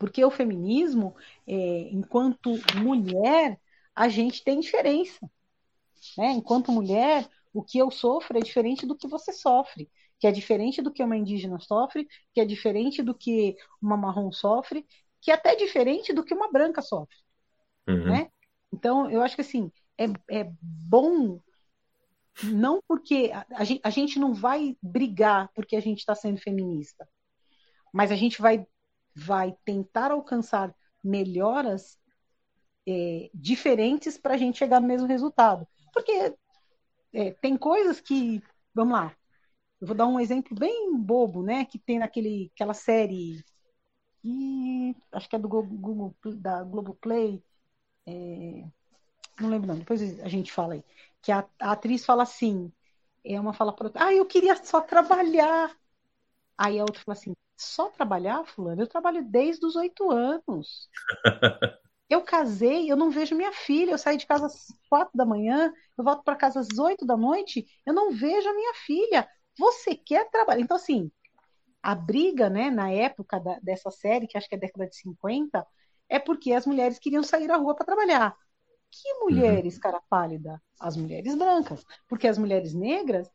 [0.00, 1.14] Porque o feminismo,
[1.46, 3.60] é, enquanto mulher,
[3.94, 5.30] a gente tem diferença.
[6.18, 6.32] Né?
[6.32, 10.82] Enquanto mulher, o que eu sofro é diferente do que você sofre, que é diferente
[10.82, 14.86] do que uma indígena sofre, que é diferente do que uma marrom sofre,
[15.22, 17.16] que é até diferente do que uma branca sofre.
[17.88, 18.10] Uhum.
[18.10, 18.30] Né?
[18.70, 21.40] Então, eu acho que assim, é, é bom,
[22.42, 23.46] não porque a,
[23.82, 27.08] a, gente, não vai brigar porque a gente está sendo feminista,
[27.90, 28.66] mas a gente vai,
[29.14, 31.98] vai tentar alcançar melhoras
[32.86, 35.66] é, diferentes para a gente chegar no mesmo resultado.
[35.90, 36.36] Porque
[37.12, 38.42] é, tem coisas que,
[38.74, 39.16] vamos lá,
[39.80, 41.64] eu vou dar um exemplo bem bobo, né?
[41.64, 43.44] Que tem naquele, aquela série,
[44.24, 47.42] e acho que é do Google, da Globoplay,
[48.06, 48.64] é,
[49.40, 50.84] não lembro não, depois a gente fala aí,
[51.22, 52.72] que a, a atriz fala assim,
[53.24, 55.76] é uma fala para outra, ah, eu queria só trabalhar.
[56.58, 58.82] Aí a outra fala assim, só trabalhar, fulano?
[58.82, 60.88] Eu trabalho desde os oito anos.
[62.08, 63.92] Eu casei, eu não vejo minha filha.
[63.92, 67.16] Eu saio de casa às quatro da manhã, eu volto para casa às oito da
[67.16, 69.28] noite, eu não vejo a minha filha.
[69.58, 70.60] Você quer trabalhar?
[70.60, 71.10] Então, assim,
[71.82, 75.66] a briga, né, na época da, dessa série, que acho que é década de 50,
[76.08, 78.36] é porque as mulheres queriam sair à rua para trabalhar.
[78.90, 79.80] Que mulheres, uhum.
[79.80, 80.62] cara pálida?
[80.80, 81.84] As mulheres brancas.
[82.08, 83.30] Porque as mulheres negras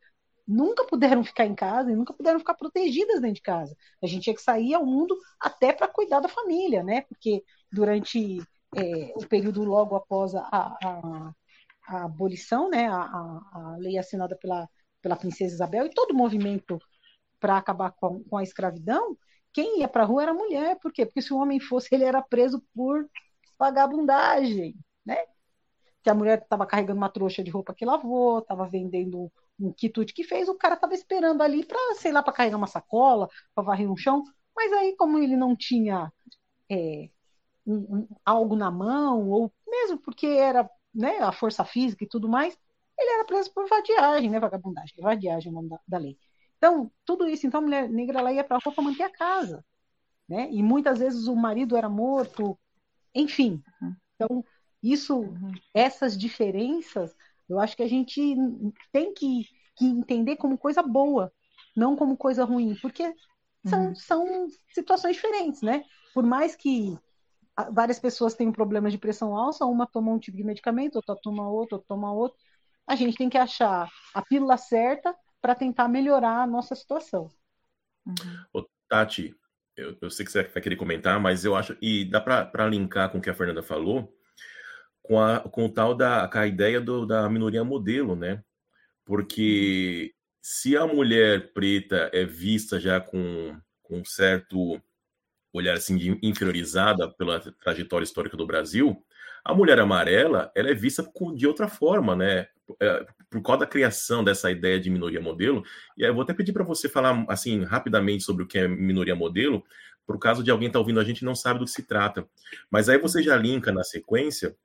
[0.47, 3.75] nunca puderam ficar em casa e nunca puderam ficar protegidas dentro de casa.
[4.01, 7.01] A gente tinha que sair ao mundo até para cuidar da família, né?
[7.01, 8.41] Porque durante
[8.75, 11.34] é, o período logo após a, a,
[11.88, 14.69] a abolição, né, a, a, lei assinada pela,
[15.01, 16.79] pela princesa Isabel e todo o movimento
[17.39, 19.17] para acabar com, com, a escravidão,
[19.51, 20.79] quem ia para a rua era a mulher.
[20.79, 21.05] Por quê?
[21.05, 23.10] Porque se o homem fosse, ele era preso por
[23.60, 25.17] vagabundagem, né?
[26.03, 30.13] Que a mulher estava carregando uma trouxa de roupa que lavou, estava vendendo um quitute
[30.13, 33.63] que fez, o cara estava esperando ali para, sei lá, para carregar uma sacola, para
[33.63, 34.23] varrer um chão.
[34.55, 36.12] Mas aí, como ele não tinha
[36.69, 37.10] é,
[37.65, 42.28] um, um, algo na mão, ou mesmo porque era né, a força física e tudo
[42.28, 42.58] mais,
[42.97, 46.17] ele era preso por vadiagem, né, vagabundagem, vadiagem é o nome da, da lei.
[46.58, 49.10] Então, tudo isso, então a mulher negra ela ia para a rua para manter a
[49.10, 49.65] casa,
[50.30, 50.47] né?
[50.52, 52.58] E muitas vezes o marido era morto,
[53.15, 53.63] enfim.
[54.15, 54.45] Então,
[54.84, 55.24] isso,
[55.74, 57.15] essas diferenças,
[57.50, 58.36] eu acho que a gente
[58.91, 61.34] tem que, que entender como coisa boa,
[61.76, 63.12] não como coisa ruim, porque
[63.65, 63.95] são, uhum.
[63.95, 65.84] são situações diferentes, né?
[66.13, 66.95] Por mais que
[67.72, 71.50] várias pessoas tenham problemas de pressão alta, uma toma um tipo de medicamento, outra toma
[71.50, 72.38] outro, outra toma outro.
[72.88, 77.30] A gente tem que achar a pílula certa para tentar melhorar a nossa situação.
[78.06, 78.16] Uhum.
[78.54, 79.36] Ô, Tati,
[79.76, 83.12] eu, eu, sei que você vai querer comentar, mas eu acho, e dá para linkar
[83.12, 84.14] com o que a Fernanda falou,
[85.02, 88.44] com, a, com o tal da com a ideia do, da minoria modelo, né?
[89.06, 94.82] Porque se a mulher preta é vista já com, com um certo
[95.54, 99.04] olhar assim inferiorizada pela trajetória histórica do Brasil,
[99.44, 102.48] a mulher amarela ela é vista de outra forma, né?
[102.80, 105.64] É, por causa da criação dessa ideia de minoria modelo.
[105.98, 109.16] E eu vou até pedir para você falar assim rapidamente sobre o que é minoria
[109.16, 109.64] modelo,
[110.06, 112.28] por caso de alguém estar tá ouvindo a gente não sabe do que se trata.
[112.70, 114.56] Mas aí você já linka na sequência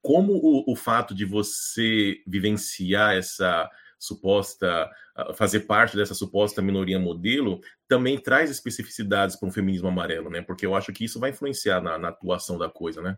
[0.00, 4.90] como o, o fato de você vivenciar essa suposta
[5.34, 10.42] fazer parte dessa suposta minoria modelo também traz especificidades para um feminismo amarelo, né?
[10.42, 13.16] Porque eu acho que isso vai influenciar na, na atuação da coisa, né?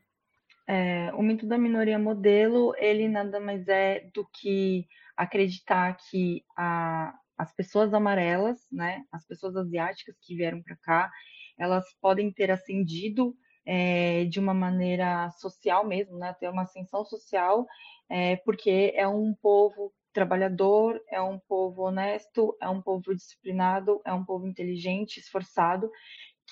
[0.66, 4.86] É, o mito da minoria modelo, ele nada mais é do que
[5.16, 11.10] acreditar que a, as pessoas amarelas, né, as pessoas asiáticas que vieram para cá,
[11.58, 17.66] elas podem ter ascendido é, de uma maneira social mesmo, né, ter uma ascensão social,
[18.10, 24.12] é, porque é um povo trabalhador, é um povo honesto, é um povo disciplinado, é
[24.12, 25.88] um povo inteligente, esforçado,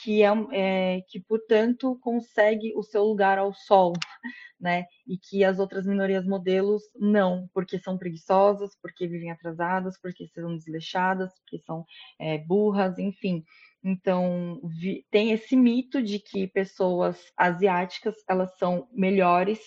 [0.05, 3.93] que é, é, que portanto consegue o seu lugar ao sol,
[4.61, 4.85] né?
[5.05, 10.57] E que as outras minorias modelos não, porque são preguiçosas, porque vivem atrasadas, porque são
[10.57, 11.85] desleixadas, porque são
[12.21, 13.43] é, burras, enfim.
[13.83, 19.59] Então vi, tem esse mito de que pessoas asiáticas elas são melhores.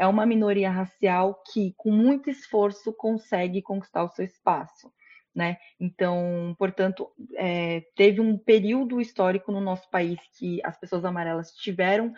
[0.00, 4.90] É uma minoria racial que, com muito esforço, consegue conquistar o seu espaço
[5.34, 5.58] né?
[5.78, 12.12] Então, portanto, é, teve um período histórico no nosso país que as pessoas amarelas tiveram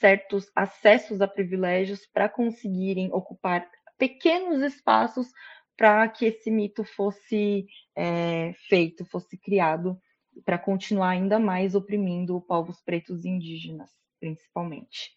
[0.00, 3.68] certos acessos a privilégios para conseguirem ocupar
[3.98, 5.28] pequenos espaços
[5.76, 7.66] para que esse mito fosse
[7.96, 9.98] é, feito, fosse criado,
[10.44, 15.12] para continuar ainda mais oprimindo povos pretos e indígenas, principalmente,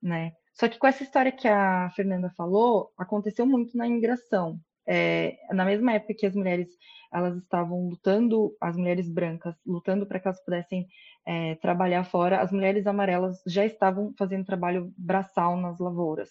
[0.00, 0.32] né?
[0.54, 5.64] Só que com essa história que a Fernanda falou, aconteceu muito na imigração, é, na
[5.64, 6.68] mesma época que as mulheres
[7.12, 10.86] elas estavam lutando, as mulheres brancas lutando para que elas pudessem
[11.24, 16.30] é, trabalhar fora, as mulheres amarelas já estavam fazendo trabalho braçal nas lavouras,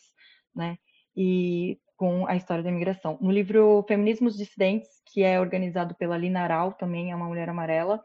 [0.53, 0.77] né?
[1.15, 3.17] E com a história da imigração.
[3.21, 8.01] No livro Feminismos Dissidentes, que é organizado pela Lina Aral, também é uma mulher amarela,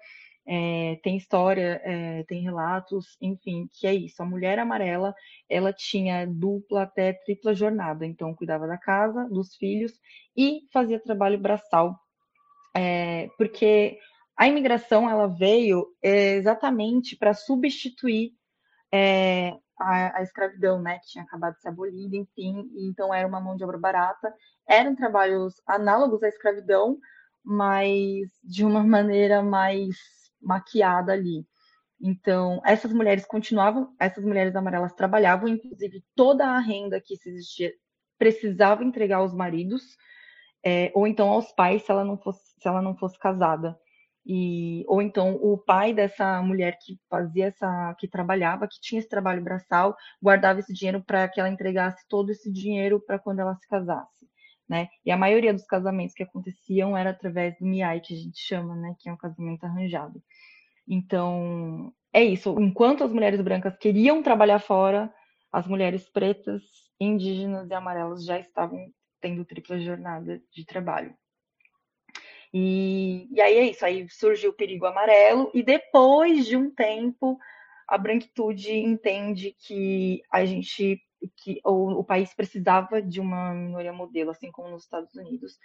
[0.51, 4.23] é, tem história, é, tem relatos, enfim, que é isso.
[4.23, 5.15] A mulher amarela,
[5.47, 9.93] ela tinha dupla até tripla jornada, então cuidava da casa, dos filhos
[10.35, 11.95] e fazia trabalho braçal,
[12.75, 13.99] é, porque
[14.35, 18.33] a imigração ela veio exatamente para substituir
[18.91, 23.41] é, a, a, escravidão, né, que tinha acabado de ser abolida, enfim, então era uma
[23.41, 24.33] mão de obra barata,
[24.67, 26.99] eram trabalhos análogos à escravidão,
[27.45, 31.46] mas de uma maneira mais maquiada ali.
[32.01, 37.72] Então, essas mulheres continuavam, essas mulheres amarelas trabalhavam, inclusive toda a renda que existia
[38.18, 39.96] precisava entregar aos maridos,
[40.64, 43.79] é, ou então aos pais se ela não fosse, se ela não fosse casada.
[44.27, 49.09] E, ou então o pai dessa mulher que fazia essa, que trabalhava, que tinha esse
[49.09, 53.55] trabalho braçal, guardava esse dinheiro para que ela entregasse todo esse dinheiro para quando ela
[53.55, 54.29] se casasse.
[54.69, 54.89] Né?
[55.05, 58.77] E a maioria dos casamentos que aconteciam era através do MIAI, que a gente chama,
[58.77, 58.95] né?
[58.99, 60.23] Que é um casamento arranjado.
[60.87, 62.55] Então, é isso.
[62.61, 65.13] Enquanto as mulheres brancas queriam trabalhar fora,
[65.51, 66.63] as mulheres pretas,
[67.01, 71.15] indígenas e amarelas já estavam tendo tripla jornada de trabalho.
[72.53, 77.39] E, e aí é isso, aí surgiu o perigo amarelo, e depois de um tempo,
[77.87, 81.01] a branquitude entende que a gente
[81.37, 85.59] que o, o país precisava de uma minoria modelo, assim como nos Estados Unidos.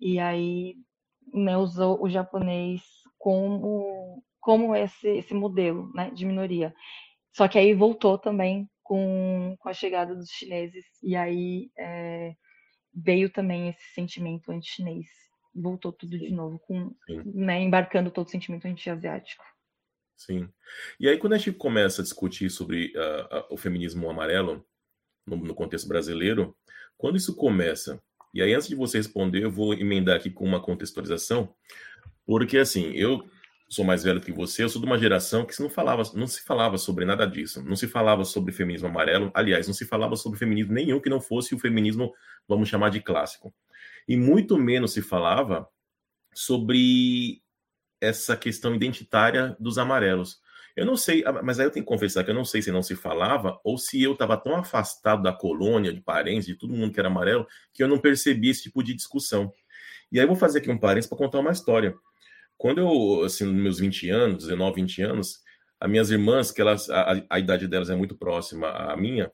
[0.00, 0.76] E aí
[1.32, 2.82] né, usou o japonês
[3.18, 6.74] como como esse, esse modelo né, de minoria.
[7.32, 12.34] Só que aí voltou também com, com a chegada dos chineses, e aí é,
[12.92, 15.06] veio também esse sentimento anti-chinês.
[15.54, 16.92] Voltou tudo de novo, com,
[17.24, 19.44] né, embarcando todo o sentimento anti-asiático.
[20.16, 20.48] Sim.
[20.98, 24.64] E aí, quando a gente começa a discutir sobre uh, o feminismo amarelo,
[25.26, 26.56] no, no, contexto brasileiro,
[26.96, 28.00] quando isso começa,
[28.34, 31.54] e aí antes de você responder, eu vou emendar aqui com uma contextualização,
[32.26, 33.22] porque assim, eu
[33.68, 36.42] sou mais velho que você, eu sou de uma geração que não falava, não se
[36.42, 40.38] falava sobre nada disso, não se falava sobre feminismo amarelo, aliás, não se falava sobre
[40.38, 42.12] feminismo nenhum que não fosse o feminismo,
[42.46, 43.54] vamos chamar de clássico.
[44.06, 45.66] E muito menos se falava
[46.34, 47.42] sobre
[47.98, 50.40] essa questão identitária dos amarelos.
[50.76, 52.72] Eu não sei, ah, mas aí eu tenho que confessar que eu não sei se
[52.72, 56.72] não se falava ou se eu estava tão afastado da colônia, de parentes, de todo
[56.72, 59.52] mundo que era amarelo, que eu não percebi esse tipo de discussão.
[60.10, 61.94] E aí eu vou fazer aqui um parênteses para contar uma história.
[62.56, 65.40] Quando eu, assim, nos meus 20 anos, 19, 20 anos,
[65.80, 69.32] as minhas irmãs, que elas, a, a idade delas é muito próxima à minha,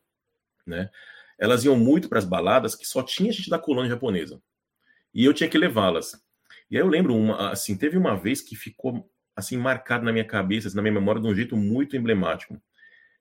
[0.66, 0.88] né?
[1.38, 4.40] Elas iam muito para as baladas que só tinha gente da colônia japonesa.
[5.14, 6.12] E eu tinha que levá-las.
[6.70, 10.24] E aí eu lembro, uma, assim, teve uma vez que ficou assim marcado na minha
[10.24, 12.60] cabeça, assim, na minha memória, de um jeito muito emblemático.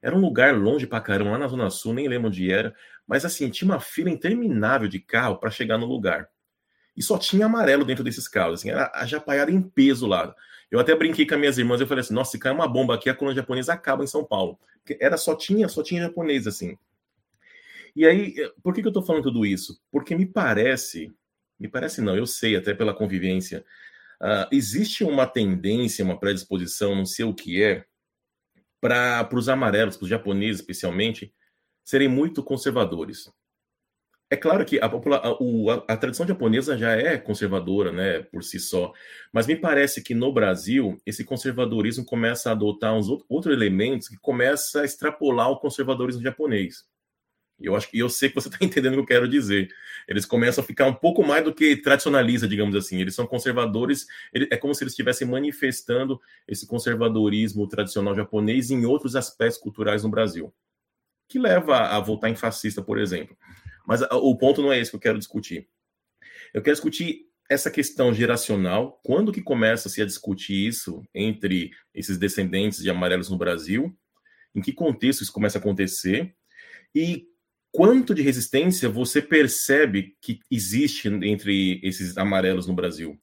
[0.01, 2.75] Era um lugar longe pra caramba, lá na Zona Sul, nem lembro onde era,
[3.05, 6.27] mas assim, tinha uma fila interminável de carro para chegar no lugar
[6.95, 10.35] e só tinha amarelo dentro desses carros, assim, era a japaiada em peso lá.
[10.71, 12.95] Eu até brinquei com as minhas irmãs, eu falei assim, nossa, se cair uma bomba
[12.95, 14.59] aqui, a colônia japonesa acaba em São Paulo.
[14.79, 16.75] Porque era só tinha, só tinha japonês, assim.
[17.95, 19.79] E aí, eh, por que, que eu tô falando tudo isso?
[19.91, 21.13] Porque me parece,
[21.59, 23.63] me parece não, eu sei, até pela convivência,
[24.21, 27.85] uh, existe uma tendência, uma predisposição, não sei o que é,
[28.79, 31.33] para os amarelos, para os japoneses especialmente,
[31.83, 33.31] serem muito conservadores.
[34.29, 38.91] É claro que a, a, a, tradição japonesa já é conservadora, né, por si só,
[39.31, 44.17] mas me parece que no Brasil esse conservadorismo começa a adotar uns outros elementos que
[44.17, 46.83] começa a extrapolar o conservadorismo japonês.
[47.59, 49.69] Eu acho que eu sei que você está entendendo o que eu quero dizer.
[50.07, 53.01] Eles começam a ficar um pouco mais do que tradicionaliza, digamos assim.
[53.01, 54.05] Eles são conservadores.
[54.33, 60.09] é como se eles estivessem manifestando esse conservadorismo tradicional japonês em outros aspectos culturais no
[60.09, 60.53] Brasil,
[61.27, 63.35] que leva a voltar em fascista, por exemplo.
[63.87, 65.67] Mas o ponto não é esse que eu quero discutir.
[66.53, 72.79] Eu quero discutir essa questão geracional, quando que começa-se a discutir isso entre esses descendentes
[72.79, 73.97] de amarelos no Brasil,
[74.53, 76.35] em que contexto isso começa a acontecer,
[76.93, 77.25] e
[77.77, 83.15] quanto de resistência você percebe que existe entre esses amarelos no Brasil,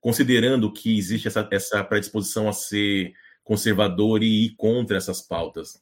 [0.00, 3.12] considerando que existe essa, essa predisposição a ser
[3.44, 5.80] conservador e ir contra essas pautas.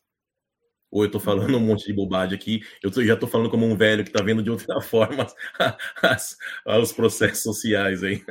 [0.91, 3.65] Ou eu tô falando um monte de bobagem aqui, eu tô, já tô falando como
[3.65, 5.27] um velho que tá vendo de outra forma
[6.03, 6.37] as,
[6.67, 8.23] os processos sociais aí.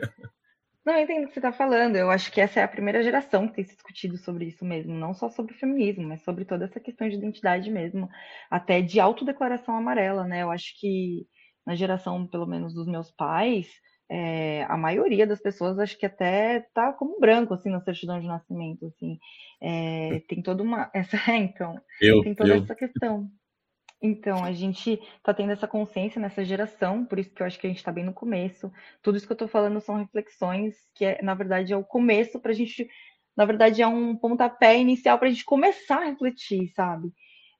[0.87, 1.97] Não, eu entendo o que você está falando.
[1.97, 4.93] Eu acho que essa é a primeira geração que tem se discutido sobre isso mesmo,
[4.93, 8.07] não só sobre o feminismo, mas sobre toda essa questão de identidade mesmo,
[8.49, 10.43] até de autodeclaração amarela, né?
[10.43, 11.27] Eu acho que
[11.65, 13.67] na geração, pelo menos, dos meus pais,
[14.09, 18.25] é, a maioria das pessoas acho que até tá como branco assim na certidão de
[18.25, 19.19] nascimento assim
[19.61, 22.63] é, tem toda uma essa então eu, tem toda eu.
[22.63, 23.29] essa questão
[24.01, 27.67] então a gente tá tendo essa consciência nessa geração por isso que eu acho que
[27.67, 28.71] a gente está bem no começo.
[29.01, 32.39] Tudo isso que eu estou falando são reflexões que é, na verdade é o começo
[32.39, 32.87] para a gente
[33.35, 37.11] na verdade é um pontapé inicial para a gente começar a refletir sabe?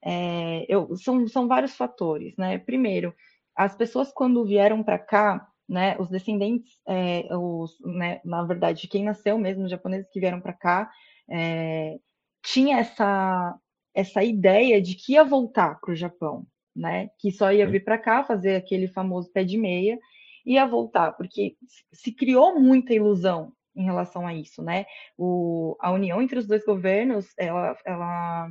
[0.03, 2.57] É, eu, são, são vários fatores né?
[2.59, 3.13] Primeiro
[3.55, 9.03] as pessoas quando vieram para cá né, os descendentes, é, os, né, na verdade, quem
[9.03, 10.89] nasceu mesmo, os japoneses que vieram para cá,
[11.29, 11.97] é,
[12.41, 13.53] tinha essa,
[13.97, 17.97] essa ideia de que ia voltar para o Japão, né, que só ia vir para
[17.97, 19.97] cá fazer aquele famoso pé de meia,
[20.45, 21.57] ia voltar, porque
[21.91, 24.85] se criou muita ilusão em relação a isso, né?
[25.17, 28.49] O, a união entre os dois governos, ela, ela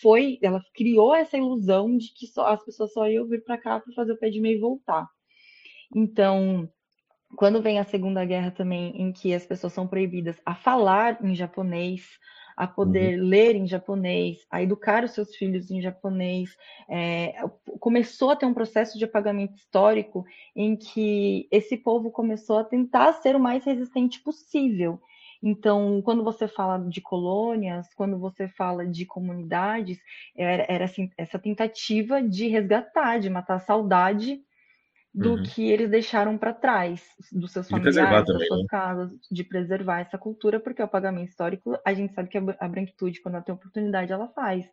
[0.00, 3.78] foi, ela criou essa ilusão de que só, as pessoas só iam vir para cá
[3.78, 5.06] para fazer o pé de meia e voltar.
[5.94, 6.68] Então,
[7.36, 11.34] quando vem a Segunda Guerra também, em que as pessoas são proibidas a falar em
[11.34, 12.02] japonês,
[12.56, 13.28] a poder uhum.
[13.28, 16.56] ler em japonês, a educar os seus filhos em japonês,
[16.88, 17.34] é,
[17.78, 23.12] começou a ter um processo de apagamento histórico em que esse povo começou a tentar
[23.14, 24.98] ser o mais resistente possível.
[25.42, 29.98] Então, quando você fala de colônias, quando você fala de comunidades,
[30.34, 34.40] era, era assim, essa tentativa de resgatar, de matar a saudade
[35.16, 35.42] do uhum.
[35.42, 37.02] que eles deixaram para trás,
[37.32, 38.66] dos seus familiares, das suas né?
[38.68, 43.20] casas, de preservar essa cultura, porque o apagamento histórico, a gente sabe que a branquitude,
[43.20, 44.68] quando ela tem oportunidade, ela faz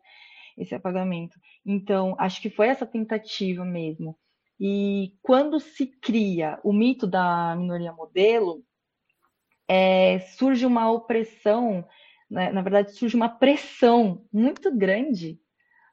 [0.56, 1.38] esse apagamento.
[1.64, 4.16] Então, acho que foi essa tentativa mesmo.
[4.60, 8.62] E quando se cria o mito da minoria modelo,
[9.66, 11.84] é, surge uma opressão
[12.30, 15.38] né, na verdade, surge uma pressão muito grande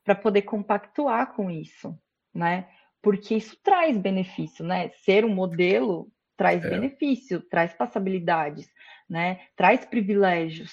[0.04, 1.97] para poder compactuar com isso,
[2.34, 2.68] né?
[3.02, 4.89] Porque isso traz benefício, né?
[5.04, 6.70] Ser um modelo traz é.
[6.70, 8.68] benefício, traz passabilidades,
[9.10, 9.41] né?
[9.56, 10.72] Traz privilégios.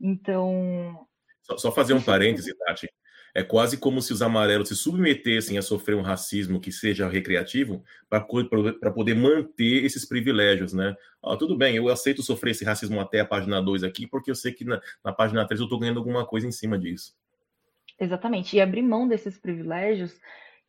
[0.00, 1.06] Então.
[1.42, 2.88] Só, só fazer um parêntese, Tati.
[3.34, 7.84] É quase como se os amarelos se submetessem a sofrer um racismo que seja recreativo
[8.08, 8.20] para
[8.90, 10.96] poder manter esses privilégios, né?
[11.22, 14.34] Ó, tudo bem, eu aceito sofrer esse racismo até a página 2 aqui, porque eu
[14.34, 17.14] sei que na, na página 3 eu estou ganhando alguma coisa em cima disso.
[18.00, 18.56] Exatamente.
[18.56, 20.18] E abrir mão desses privilégios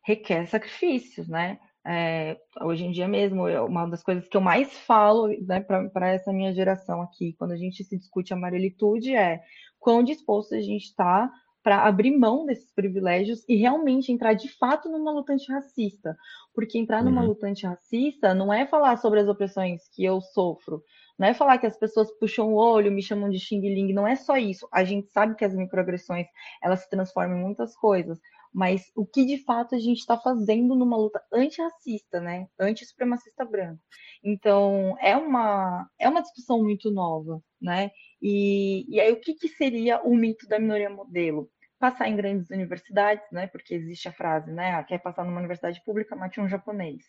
[0.04, 1.58] requer sacrifícios, né?
[1.84, 6.32] É, hoje em dia mesmo, uma das coisas que eu mais falo né, para essa
[6.32, 9.40] minha geração aqui, quando a gente se discute amarelitude, é
[9.80, 11.28] quão disposto a gente está
[11.62, 16.16] para abrir mão desses privilégios e realmente entrar de fato numa luta antirracista.
[16.54, 17.28] Porque entrar numa uhum.
[17.28, 20.82] luta antirracista não é falar sobre as opressões que eu sofro,
[21.18, 24.06] não é falar que as pessoas puxam o olho, me chamam de xing ling, não
[24.06, 24.66] é só isso.
[24.72, 26.26] A gente sabe que as microagressões,
[26.60, 28.18] elas se transformam em muitas coisas,
[28.52, 32.46] mas o que de fato a gente está fazendo numa luta antirracista, né?
[32.58, 33.82] Anti-supremacista branco.
[34.22, 37.90] Então, é uma, é uma discussão muito nova, né?
[38.20, 41.50] E, e aí, o que, que seria o mito da minoria modelo?
[41.78, 43.46] Passar em grandes universidades, né?
[43.46, 44.72] Porque existe a frase, né?
[44.74, 47.02] Ah, quer passar numa universidade pública, mate um japonês,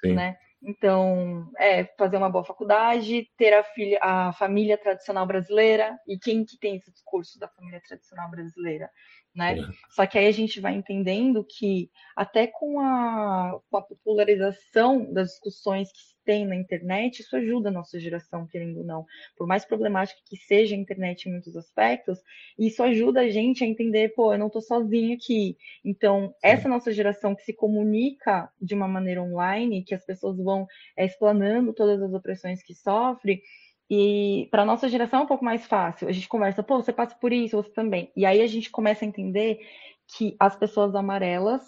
[0.00, 0.14] Sim.
[0.14, 0.36] né?
[0.62, 6.44] Então, é fazer uma boa faculdade, ter a, filha, a família tradicional brasileira, e quem
[6.44, 8.90] que tem esse discurso da família tradicional brasileira?
[9.34, 9.58] Né?
[9.58, 9.62] É.
[9.90, 15.28] Só que aí a gente vai entendendo que até com a, com a popularização das
[15.28, 19.06] discussões que se tem na internet, isso ajuda a nossa geração, querendo ou não.
[19.36, 22.18] Por mais problemática que seja a internet em muitos aspectos,
[22.58, 25.56] isso ajuda a gente a entender, pô, eu não estou sozinho aqui.
[25.84, 30.66] Então, essa nossa geração que se comunica de uma maneira online, que as pessoas vão
[30.96, 33.40] é, explanando todas as opressões que sofre,
[33.88, 36.08] e para nossa geração é um pouco mais fácil.
[36.08, 38.10] A gente conversa, pô, você passa por isso, você também.
[38.16, 39.60] E aí a gente começa a entender
[40.08, 41.62] que as pessoas amarelas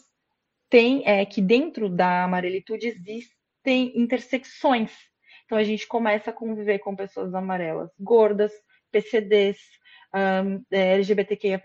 [0.69, 2.93] têm, é, que dentro da amarelitude
[3.59, 4.93] existem intersecções.
[5.45, 8.53] Então a gente começa a conviver com pessoas amarelas, gordas,
[8.91, 9.59] PCDs,
[10.15, 11.61] um, é, LGBTQIA+,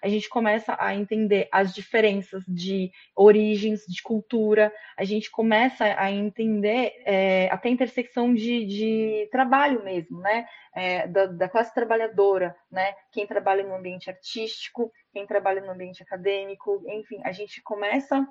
[0.00, 6.10] a gente começa a entender as diferenças de origens, de cultura, a gente começa a
[6.10, 10.46] entender é, até a intersecção de, de trabalho mesmo, né?
[10.72, 12.94] É, da, da, classe trabalhadora, né?
[13.10, 18.24] Quem trabalha no ambiente artístico, quem trabalha no ambiente acadêmico, enfim, a gente começa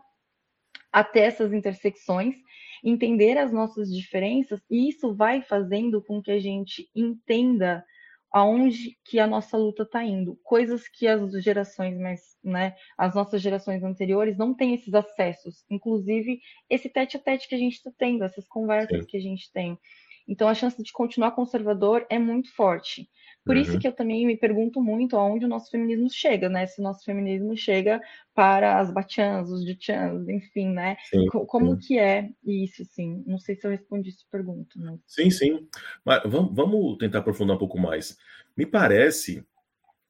[0.91, 2.35] a ter essas intersecções,
[2.83, 7.83] entender as nossas diferenças, e isso vai fazendo com que a gente entenda
[8.31, 13.41] aonde que a nossa luta está indo, coisas que as gerações mais, né, as nossas
[13.41, 17.91] gerações anteriores não têm esses acessos, inclusive esse tete a tete que a gente está
[17.97, 19.07] tendo, essas conversas Sim.
[19.07, 19.79] que a gente tem.
[20.27, 23.07] Então a chance de continuar conservador é muito forte.
[23.45, 23.61] Por uhum.
[23.61, 26.65] isso que eu também me pergunto muito aonde o nosso feminismo chega, né?
[26.65, 28.01] Se o nosso feminismo chega
[28.33, 30.97] para as bachans, os juchans, enfim, né?
[31.09, 31.87] Sim, Como sim.
[31.87, 33.23] que é isso, assim?
[33.27, 34.71] Não sei se eu respondi essa pergunta.
[34.77, 34.99] Mas...
[35.05, 35.67] Sim, sim.
[36.03, 38.17] Mas vamos, vamos tentar aprofundar um pouco mais.
[38.57, 39.45] Me parece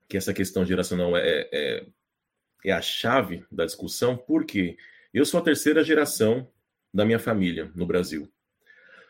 [0.07, 1.85] que essa questão geracional é, é,
[2.63, 4.77] é a chave da discussão, porque
[5.13, 6.47] eu sou a terceira geração
[6.93, 8.31] da minha família no Brasil.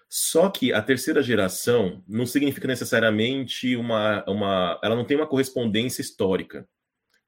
[0.08, 4.80] Só que a terceira geração não significa necessariamente uma, uma.
[4.84, 6.68] Ela não tem uma correspondência histórica.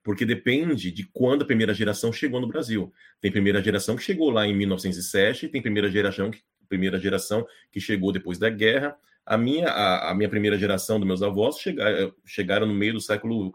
[0.03, 2.93] Porque depende de quando a primeira geração chegou no Brasil.
[3.19, 7.81] Tem primeira geração que chegou lá em 1907, tem primeira geração que, primeira geração que
[7.81, 8.95] chegou depois da guerra.
[9.25, 13.01] A minha, a, a minha primeira geração dos meus avós chegaram, chegaram no meio do
[13.01, 13.53] século,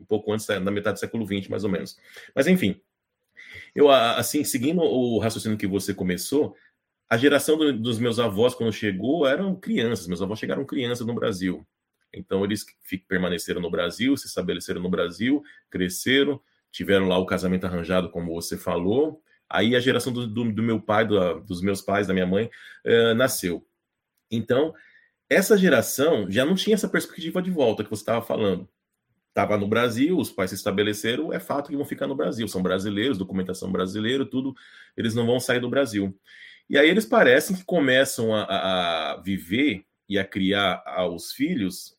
[0.00, 1.96] um pouco antes da metade do século XX, mais ou menos.
[2.34, 2.80] Mas enfim,
[3.74, 6.56] eu assim, seguindo o raciocínio que você começou,
[7.08, 10.06] a geração do, dos meus avós, quando chegou, eram crianças.
[10.06, 11.66] Meus avós chegaram crianças no Brasil.
[12.12, 12.64] Então, eles
[13.08, 16.40] permaneceram no Brasil, se estabeleceram no Brasil, cresceram,
[16.72, 19.20] tiveram lá o casamento arranjado, como você falou.
[19.48, 22.50] Aí, a geração do, do, do meu pai, do, dos meus pais, da minha mãe,
[22.84, 23.64] uh, nasceu.
[24.30, 24.74] Então,
[25.28, 28.68] essa geração já não tinha essa perspectiva de volta que você estava falando.
[29.28, 32.48] Estava no Brasil, os pais se estabeleceram, é fato que vão ficar no Brasil.
[32.48, 34.54] São brasileiros, documentação brasileira, tudo,
[34.96, 36.18] eles não vão sair do Brasil.
[36.68, 41.96] E aí eles parecem que começam a, a viver e a criar aos filhos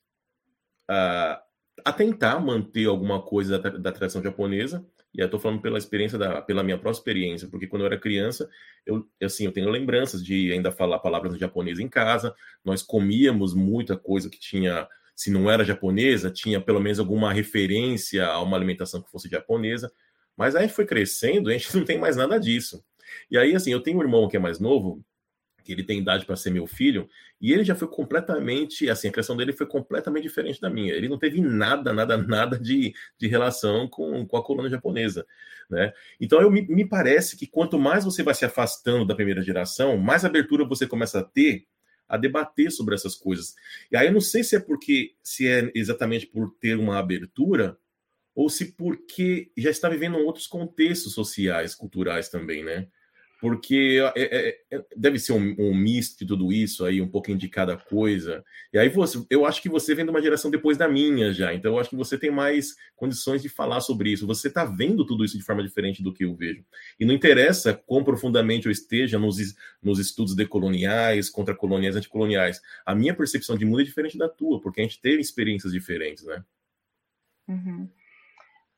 [0.88, 1.42] a,
[1.86, 4.86] a tentar manter alguma coisa da, da tradição japonesa.
[5.14, 7.98] E eu estou falando pela experiência, da, pela minha própria experiência, porque quando eu era
[8.00, 8.50] criança,
[8.86, 12.36] eu, assim, eu tenho lembranças de ainda falar palavras japonês em casa.
[12.64, 18.28] Nós comíamos muita coisa que tinha, se não era japonesa, tinha pelo menos alguma referência
[18.28, 19.92] a uma alimentação que fosse japonesa.
[20.36, 22.84] Mas aí foi crescendo, a gente não tem mais nada disso.
[23.30, 25.04] E aí, assim, eu tenho um irmão que é mais novo,
[25.64, 27.10] que ele tem idade para ser meu filho,
[27.42, 30.94] e ele já foi completamente, assim, a criação dele foi completamente diferente da minha.
[30.94, 35.26] Ele não teve nada, nada, nada de, de relação com, com a colônia japonesa,
[35.70, 35.94] né?
[36.22, 39.98] Então, eu, me, me parece que quanto mais você vai se afastando da primeira geração,
[39.98, 41.68] mais abertura você começa a ter
[42.08, 43.54] a debater sobre essas coisas.
[43.92, 47.78] E aí eu não sei se é porque, se é exatamente por ter uma abertura,
[48.34, 52.88] ou se porque já está vivendo outros contextos sociais, culturais também, né?
[53.40, 57.38] Porque é, é, é, deve ser um, um, misto de tudo isso aí, um pouquinho
[57.38, 58.44] de cada coisa.
[58.74, 61.54] E aí você, eu acho que você vem de uma geração depois da minha já,
[61.54, 64.26] então eu acho que você tem mais condições de falar sobre isso.
[64.26, 66.66] Você está vendo tudo isso de forma diferente do que eu vejo.
[67.00, 69.38] E não interessa quão profundamente eu esteja nos,
[69.82, 72.62] nos estudos decoloniais, contra-coloniais, anticoloniais.
[72.86, 76.26] A minha percepção de mundo é diferente da tua, porque a gente teve experiências diferentes,
[76.26, 76.44] né?
[77.48, 77.88] Uhum.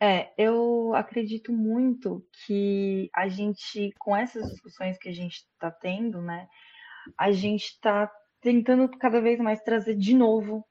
[0.02, 6.22] É, eu acredito muito que a gente, com essas discussões que a gente está tendo,
[6.22, 6.48] né,
[7.18, 8.10] a gente está
[8.42, 10.66] tentando cada vez mais trazer de novo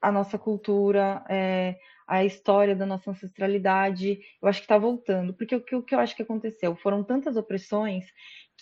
[0.00, 1.76] a nossa cultura, é,
[2.08, 4.18] a história da nossa ancestralidade.
[4.42, 6.74] Eu acho que está voltando, porque o que, o que eu acho que aconteceu?
[6.74, 8.04] Foram tantas opressões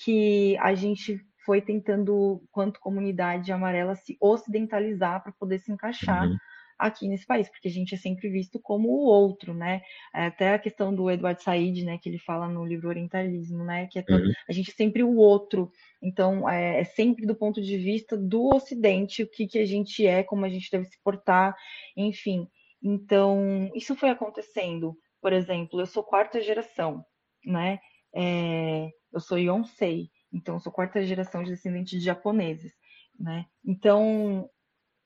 [0.04, 6.26] que a gente foi tentando, quanto comunidade amarela, se ocidentalizar para poder se encaixar.
[6.26, 6.36] Uhum
[6.80, 9.82] aqui nesse país, porque a gente é sempre visto como o outro, né?
[10.14, 13.86] É, até a questão do Eduardo Said, né, que ele fala no livro Orientalismo, né,
[13.86, 14.32] que é todo, uhum.
[14.48, 15.70] a gente é sempre o outro.
[16.02, 20.06] Então, é, é, sempre do ponto de vista do Ocidente, o que, que a gente
[20.06, 21.54] é, como a gente deve se portar,
[21.96, 22.48] enfim.
[22.82, 24.96] Então, isso foi acontecendo.
[25.20, 27.04] Por exemplo, eu sou quarta geração,
[27.44, 27.78] né?
[28.14, 32.72] É, eu sou Yonsei, então eu sou quarta geração de descendentes de japoneses,
[33.18, 33.44] né?
[33.64, 34.48] Então,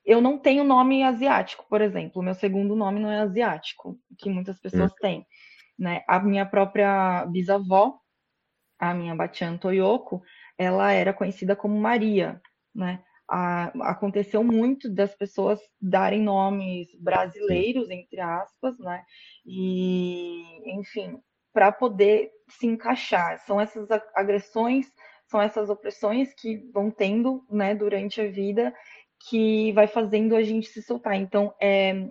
[0.05, 2.21] eu não tenho nome asiático, por exemplo.
[2.21, 4.95] O meu segundo nome não é asiático, que muitas pessoas hum.
[5.01, 5.25] têm.
[5.77, 6.03] Né?
[6.07, 7.97] A minha própria bisavó,
[8.79, 10.21] a minha Batian Toyoko,
[10.57, 12.41] ela era conhecida como Maria,
[12.73, 13.03] né?
[13.27, 19.03] A, aconteceu muito das pessoas darem nomes brasileiros, entre aspas, né?
[19.43, 21.19] E, enfim,
[21.51, 23.39] para poder se encaixar.
[23.39, 24.85] São essas agressões,
[25.25, 28.73] são essas opressões que vão tendo, né, durante a vida
[29.29, 31.15] que vai fazendo a gente se soltar.
[31.15, 32.07] Então, é,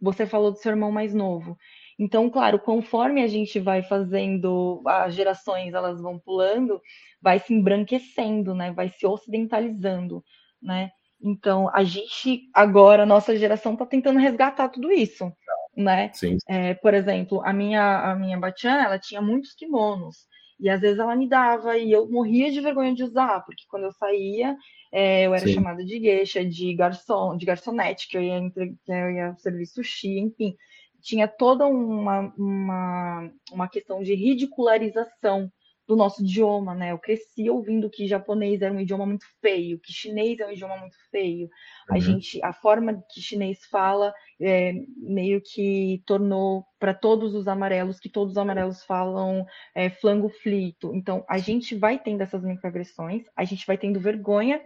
[0.00, 1.56] você falou do seu irmão mais novo.
[1.98, 6.80] Então, claro, conforme a gente vai fazendo, as gerações elas vão pulando,
[7.22, 8.72] vai se embranquecendo, né?
[8.72, 10.22] Vai se ocidentalizando,
[10.60, 10.90] né?
[11.22, 15.32] Então, a gente agora, a nossa geração está tentando resgatar tudo isso,
[15.76, 16.10] né?
[16.12, 16.36] Sim.
[16.48, 20.26] É, por exemplo, a minha a minha Batian, ela tinha muitos kimonos.
[20.58, 23.84] E às vezes ela me dava e eu morria de vergonha de usar, porque quando
[23.84, 24.56] eu saía,
[24.92, 25.54] é, eu era Sim.
[25.54, 29.66] chamada de gueixa, de garçom, de garçonete, que eu ia, entre, que eu ia servir
[29.66, 30.54] sushi, enfim.
[31.02, 35.50] Tinha toda uma, uma, uma questão de ridicularização
[35.86, 36.92] do nosso idioma, né?
[36.92, 40.76] Eu cresci ouvindo que japonês era um idioma muito feio, que chinês é um idioma
[40.78, 41.44] muito feio.
[41.90, 41.96] Uhum.
[41.96, 48.00] A gente, a forma que chinês fala é, meio que tornou para todos os amarelos
[48.00, 50.94] que todos os amarelos falam é, flango flito.
[50.94, 54.60] Então a gente vai tendo essas microagressões, a gente vai tendo vergonha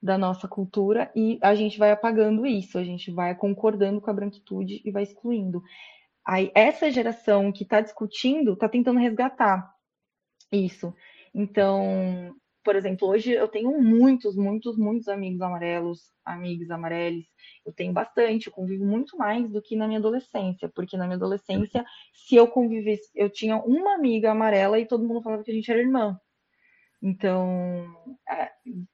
[0.00, 4.14] da nossa cultura e a gente vai apagando isso, a gente vai concordando com a
[4.14, 5.62] branquitude e vai excluindo.
[6.24, 9.71] Aí essa geração que está discutindo está tentando resgatar
[10.52, 10.94] isso.
[11.34, 12.34] Então,
[12.64, 17.24] por exemplo, hoje eu tenho muitos, muitos, muitos amigos amarelos, amigos amarelos.
[17.66, 21.16] Eu tenho bastante, eu convivo muito mais do que na minha adolescência, porque na minha
[21.16, 25.54] adolescência, se eu convivesse, eu tinha uma amiga amarela e todo mundo falava que a
[25.54, 26.18] gente era irmã.
[27.02, 27.84] Então,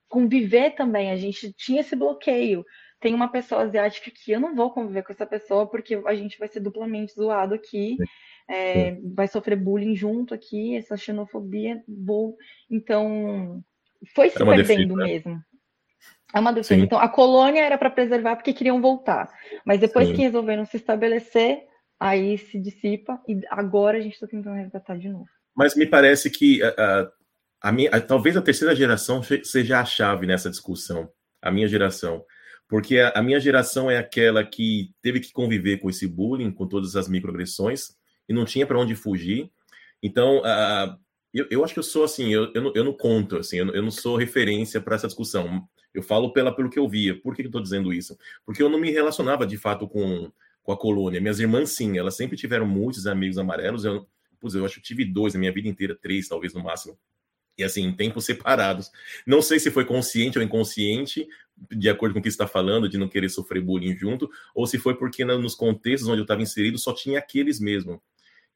[0.08, 2.64] conviver também, a gente tinha esse bloqueio.
[3.00, 6.38] Tem uma pessoa asiática que eu não vou conviver com essa pessoa porque a gente
[6.38, 7.96] vai ser duplamente zoado aqui.
[8.50, 11.82] Sim é, vai sofrer bullying junto aqui, essa xenofobia.
[11.86, 12.36] Vou...
[12.70, 13.62] Então,
[14.14, 15.04] foi se é perdendo defesa, né?
[15.04, 15.42] mesmo.
[16.34, 16.80] É uma defesa.
[16.80, 16.86] Sim.
[16.86, 19.30] Então, a colônia era para preservar porque queriam voltar.
[19.64, 20.14] Mas depois Sim.
[20.14, 21.62] que resolveram se estabelecer,
[22.00, 25.26] aí se dissipa e agora a gente está tentando resgatar de novo.
[25.54, 27.10] Mas me parece que a,
[27.62, 31.10] a minha, a, talvez a terceira geração seja a chave nessa discussão,
[31.42, 32.24] a minha geração.
[32.68, 36.68] Porque a, a minha geração é aquela que teve que conviver com esse bullying, com
[36.68, 37.97] todas as microagressões,
[38.28, 39.50] e não tinha para onde fugir.
[40.02, 40.98] Então, uh,
[41.32, 43.64] eu, eu, acho que eu sou assim, eu, eu, não, eu não conto, assim, eu,
[43.64, 45.66] não, eu não sou referência para essa discussão.
[45.92, 47.20] Eu falo pela, pelo que eu via.
[47.20, 48.16] Por que, eu estou dizendo isso?
[48.44, 50.30] Porque eu não me relacionava de fato com,
[50.62, 51.20] com a colônia.
[51.20, 53.84] Minhas irmãs, sim, elas sempre tiveram muitos amigos amarelos.
[53.84, 54.06] Eu,
[54.38, 56.98] pois eu acho que tive dois na minha vida inteira, três talvez no máximo.
[57.56, 58.90] E assim, em tempos separados.
[59.26, 61.26] Não sei se foi consciente ou inconsciente,
[61.70, 64.78] de acordo com o que está falando, de não querer sofrer bullying junto, ou se
[64.78, 68.00] foi porque nos contextos onde eu estava inserido só tinha aqueles mesmo.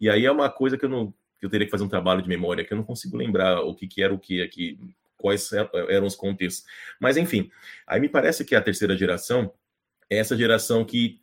[0.03, 2.23] E aí é uma coisa que eu não que eu teria que fazer um trabalho
[2.23, 4.79] de memória, que eu não consigo lembrar o que, que era o que aqui,
[5.17, 5.51] quais
[5.89, 6.65] eram os contextos.
[7.01, 7.51] Mas, enfim,
[7.85, 9.53] aí me parece que a terceira geração
[10.09, 11.21] é essa geração que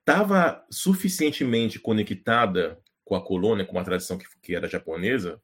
[0.00, 5.40] estava suficientemente conectada com a colônia, com a tradição que, que era japonesa,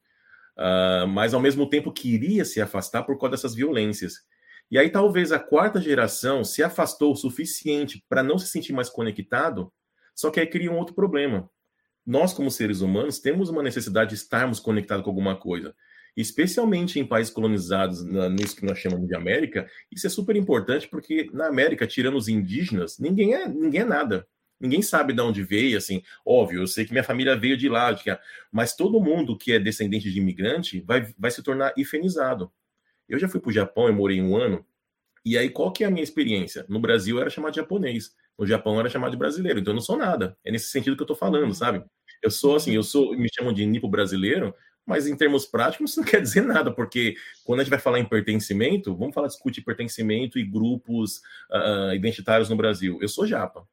[0.57, 4.25] uh, mas ao mesmo tempo queria se afastar por causa dessas violências.
[4.69, 8.89] E aí talvez a quarta geração se afastou o suficiente para não se sentir mais
[8.89, 9.73] conectado,
[10.13, 11.49] só que aí cria um outro problema.
[12.05, 15.75] Nós, como seres humanos, temos uma necessidade de estarmos conectados com alguma coisa.
[16.15, 21.29] Especialmente em países colonizados, nisso que nós chamamos de América, isso é super importante porque
[21.33, 24.27] na América, tirando os indígenas, ninguém é, ninguém é nada.
[24.59, 27.93] Ninguém sabe de onde veio, assim, óbvio, eu sei que minha família veio de lá,
[28.51, 32.51] mas todo mundo que é descendente de imigrante vai, vai se tornar ifenizado.
[33.09, 34.65] Eu já fui para o Japão, eu morei um ano,
[35.25, 36.65] e aí qual que é a minha experiência?
[36.69, 39.97] No Brasil era chamado japonês, no Japão era chamado de brasileiro, então eu não sou
[39.97, 40.37] nada.
[40.43, 41.53] É nesse sentido que eu estou falando, uhum.
[41.53, 41.83] sabe?
[42.21, 44.53] Eu sou assim, eu sou, me chamam de nipo brasileiro,
[44.85, 47.99] mas em termos práticos isso não quer dizer nada, porque quando a gente vai falar
[47.99, 51.17] em pertencimento, vamos falar discutir pertencimento e grupos
[51.51, 52.97] uh, identitários no Brasil.
[53.01, 53.67] Eu sou japa.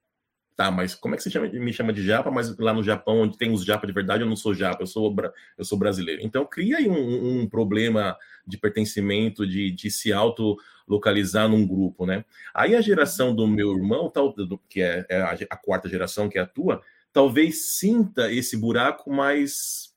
[0.61, 3.22] Tá, mas como é que você chama, me chama de japa, mas lá no Japão,
[3.22, 5.16] onde tem os japa de verdade, eu não sou japa, eu sou,
[5.56, 6.20] eu sou brasileiro.
[6.22, 8.14] Então, cria aí um, um problema
[8.46, 12.26] de pertencimento, de, de se auto-localizar num grupo, né?
[12.52, 14.34] Aí a geração do meu irmão, tal,
[14.68, 19.11] que é, é a, a quarta geração, que é a tua, talvez sinta esse buraco
[19.11, 19.94] mais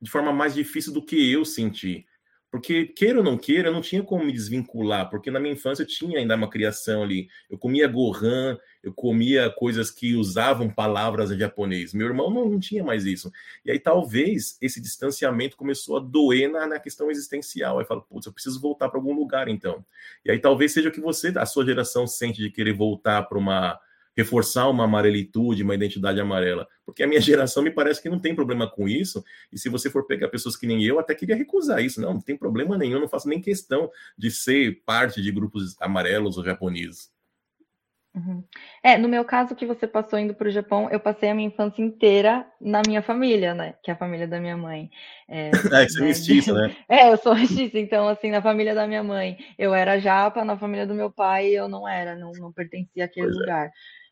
[0.00, 2.06] de forma mais difícil do que eu senti.
[2.52, 5.84] Porque, queira ou não queira, eu não tinha como me desvincular, porque na minha infância
[5.84, 7.26] eu tinha ainda uma criação ali.
[7.48, 11.94] Eu comia gohan, eu comia coisas que usavam palavras em japonês.
[11.94, 13.30] Meu irmão não, não tinha mais isso.
[13.64, 17.78] E aí talvez esse distanciamento começou a doer na, na questão existencial.
[17.78, 19.84] Aí fala, putz, eu preciso voltar para algum lugar então.
[20.24, 23.38] E aí talvez seja o que você, a sua geração, sente de querer voltar para
[23.38, 23.78] uma
[24.14, 26.68] reforçar uma amarelitude, uma identidade amarela.
[26.84, 29.24] Porque a minha geração me parece que não tem problema com isso.
[29.50, 32.00] E se você for pegar pessoas que nem eu, até queria recusar isso.
[32.00, 36.36] Não, não tem problema nenhum, não faço nem questão de ser parte de grupos amarelos
[36.36, 37.10] ou japoneses.
[38.14, 38.44] Uhum.
[38.82, 41.48] É, no meu caso, que você passou indo para o Japão, eu passei a minha
[41.48, 43.74] infância inteira na minha família, né?
[43.82, 44.90] Que é a família da minha mãe.
[45.28, 45.48] É,
[45.82, 46.06] é você é né?
[46.06, 46.76] mestiça, né?
[46.88, 50.58] É, eu sou mestiça, então, assim, na família da minha mãe, eu era japa, na
[50.58, 53.40] família do meu pai, eu não era, não, não pertencia àquele pois é.
[53.40, 53.66] lugar.
[53.66, 53.70] É.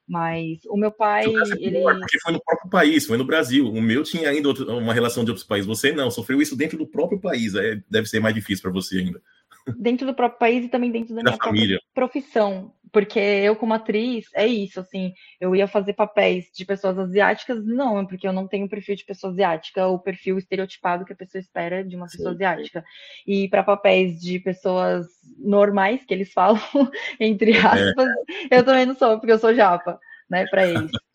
[0.09, 1.25] Mas o meu pai,
[1.61, 1.83] ele.
[1.83, 3.69] Porque foi no próprio país, foi no Brasil.
[3.69, 5.69] O meu tinha ainda uma relação de outros países.
[5.69, 7.55] Você não, sofreu isso dentro do próprio país.
[7.55, 9.23] É, deve ser mais difícil para você ainda.
[9.79, 11.81] Dentro do próprio país e também dentro da, da minha família.
[11.95, 12.75] profissão.
[12.93, 18.05] Porque eu, como atriz, é isso, assim, eu ia fazer papéis de pessoas asiáticas, não,
[18.05, 21.41] porque eu não tenho o perfil de pessoa asiática, o perfil estereotipado que a pessoa
[21.41, 22.85] espera de uma sim, pessoa asiática.
[23.27, 25.07] E para papéis de pessoas
[25.39, 26.61] normais, que eles falam,
[27.19, 27.59] entre é.
[27.59, 28.09] aspas,
[28.51, 28.59] é.
[28.59, 30.91] eu também não sou, porque eu sou japa, né, para eles.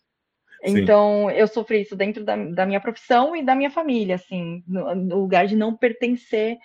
[0.68, 4.94] Então, eu sofri isso dentro da, da, minha profissão e da minha família, assim, no,
[4.96, 6.56] no lugar de não pertencer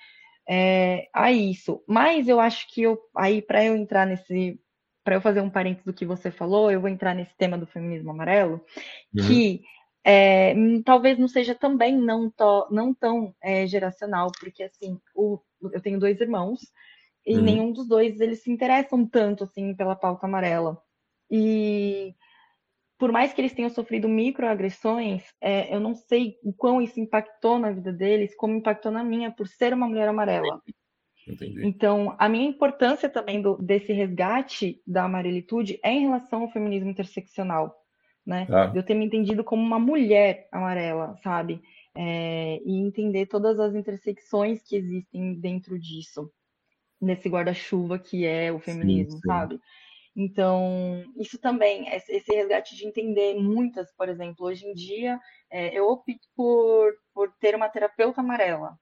[0.50, 1.84] é, a isso.
[1.88, 4.60] Mas eu acho que eu, aí, para eu entrar nesse
[5.04, 7.66] para eu fazer um parênteses do que você falou, eu vou entrar nesse tema do
[7.66, 8.64] feminismo amarelo,
[9.16, 9.28] uhum.
[9.28, 9.62] que
[10.04, 15.40] é, talvez não seja também não, to, não tão é, geracional, porque assim, o,
[15.72, 16.60] eu tenho dois irmãos
[17.26, 17.42] e uhum.
[17.42, 20.82] nenhum dos dois eles se interessam tanto assim pela pauta amarela.
[21.30, 22.16] E
[22.98, 27.58] por mais que eles tenham sofrido microagressões, é, eu não sei o quão isso impactou
[27.58, 30.62] na vida deles, como impactou na minha, por ser uma mulher amarela.
[31.28, 31.66] Entendi.
[31.66, 36.90] Então, a minha importância também do, desse resgate da amarelitude é em relação ao feminismo
[36.90, 37.76] interseccional,
[38.26, 38.48] né?
[38.50, 38.68] Ah.
[38.68, 41.62] De eu ter me entendido como uma mulher amarela, sabe?
[41.96, 46.32] É, e entender todas as intersecções que existem dentro disso,
[47.00, 49.28] nesse guarda-chuva que é o feminismo, sim, sim.
[49.28, 49.60] sabe?
[50.16, 55.18] Então, isso também, esse resgate de entender muitas, por exemplo, hoje em dia,
[55.50, 58.78] é, eu opto por, por ter uma terapeuta amarela,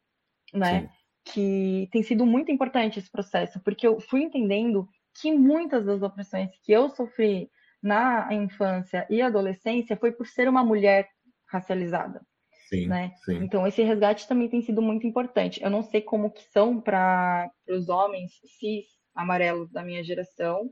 [0.54, 0.82] né?
[0.82, 4.88] Sim que tem sido muito importante esse processo, porque eu fui entendendo
[5.22, 7.50] que muitas das opressões que eu sofri
[7.82, 11.08] na infância e adolescência foi por ser uma mulher
[11.48, 12.22] racializada.
[12.68, 13.14] Sim, né?
[13.26, 13.38] Sim.
[13.44, 15.62] Então esse resgate também tem sido muito importante.
[15.62, 20.72] Eu não sei como que são para os homens cis amarelos da minha geração,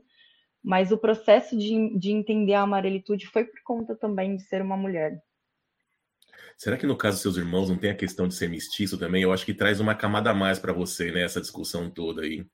[0.62, 4.76] mas o processo de, de entender a amarelitude foi por conta também de ser uma
[4.76, 5.20] mulher.
[6.58, 9.22] Será que no caso dos seus irmãos não tem a questão de ser mestiço também?
[9.22, 11.22] Eu acho que traz uma camada a mais para você, né?
[11.22, 12.44] Essa discussão toda aí.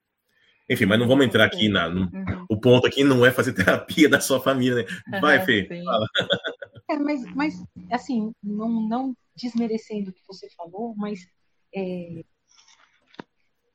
[0.68, 1.88] Enfim, mas não vamos entrar aqui na.
[1.88, 2.46] No, uhum.
[2.50, 5.20] O ponto aqui não é fazer terapia da sua família, né?
[5.20, 5.66] Vai, Fê.
[5.84, 6.06] Fala.
[6.86, 11.26] É, mas, mas, assim, não, não desmerecendo o que você falou, mas
[11.74, 12.22] é,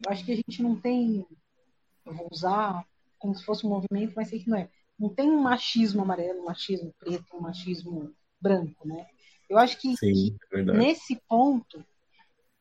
[0.06, 1.26] eu acho que a gente não tem.
[2.06, 2.86] Eu vou usar
[3.18, 4.70] como se fosse um movimento, mas sei que não é.
[4.98, 9.08] Não tem um machismo amarelo, um machismo preto, um machismo branco, né?
[9.50, 11.84] Eu acho que, Sim, que é nesse ponto,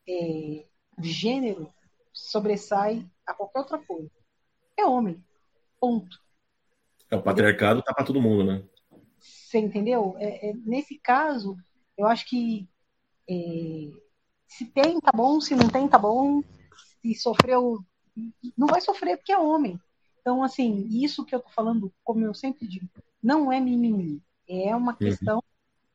[0.07, 0.65] é,
[0.97, 1.71] o gênero
[2.11, 4.11] sobressai a qualquer outra coisa.
[4.77, 5.23] É homem.
[5.79, 6.19] Ponto.
[7.11, 8.63] É, o patriarcado tá para todo mundo, né?
[9.19, 10.15] Você entendeu?
[10.17, 11.57] É, é, nesse caso,
[11.97, 12.67] eu acho que
[13.29, 13.91] é,
[14.47, 16.41] se tem, tá bom, se não tem, tá bom.
[17.01, 17.79] Se sofreu,
[18.57, 19.79] não vai sofrer porque é homem.
[20.19, 22.87] Então, assim, isso que eu tô falando, como eu sempre digo,
[23.21, 24.21] não é mimimi.
[24.47, 24.97] É uma uhum.
[24.97, 25.38] questão.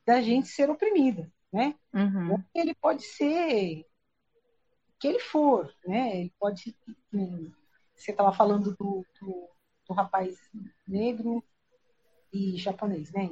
[0.06, 1.74] Da gente ser oprimida, né?
[1.92, 2.42] Uhum.
[2.54, 3.86] Ele pode ser
[4.98, 6.20] que ele for, né?
[6.20, 6.76] Ele pode.
[7.94, 9.48] Você estava falando do, do,
[9.88, 10.36] do, rapaz
[10.86, 11.42] negro
[12.32, 13.28] e japonês, né?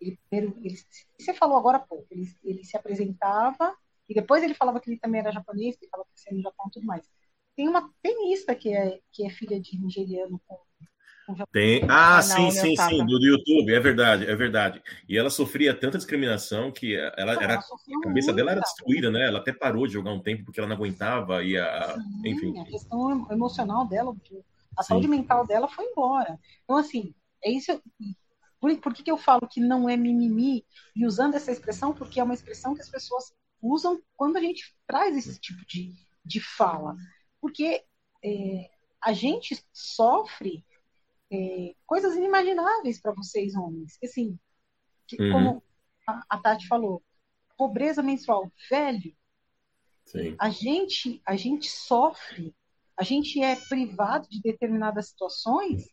[0.00, 0.76] Ele, primeiro, ele,
[1.18, 3.76] você falou agora há pouco, ele, ele se apresentava
[4.08, 6.70] e depois ele falava que ele também era japonês, que estava crescendo no Japão e
[6.72, 7.08] tudo mais.
[7.54, 10.58] Tem uma tenista que é, que é filha de nigeriano com
[11.52, 11.82] tem.
[11.88, 14.82] Ah, sim, sim, sim, do, YouTube, é verdade, é verdade.
[15.08, 19.26] E ela sofria tanta discriminação que ela, era, a cabeça dela era destruída, né?
[19.26, 22.58] Ela até parou de jogar um tempo porque ela não aguentava e a, sim, enfim.
[22.58, 24.14] A questão emocional dela,
[24.76, 24.88] a sim.
[24.88, 26.38] saúde mental dela foi embora.
[26.64, 27.14] Então, assim,
[27.44, 27.80] é isso.
[28.60, 30.64] Por, por que, que eu falo que não é mimimi?
[30.94, 34.74] E usando essa expressão, porque é uma expressão que as pessoas usam quando a gente
[34.86, 35.94] traz esse tipo de,
[36.24, 36.96] de fala.
[37.40, 37.82] Porque
[38.24, 38.70] é,
[39.02, 40.64] a gente sofre
[41.32, 43.98] é, coisas inimagináveis para vocês, homens.
[44.04, 44.38] Assim,
[45.06, 45.32] que, uhum.
[45.32, 45.62] como
[46.06, 47.02] a, a, Tati falou,
[47.56, 49.16] pobreza menstrual, velho.
[50.04, 50.36] Sim.
[50.38, 52.54] A gente, a gente sofre,
[52.96, 55.88] a gente é privado de determinadas situações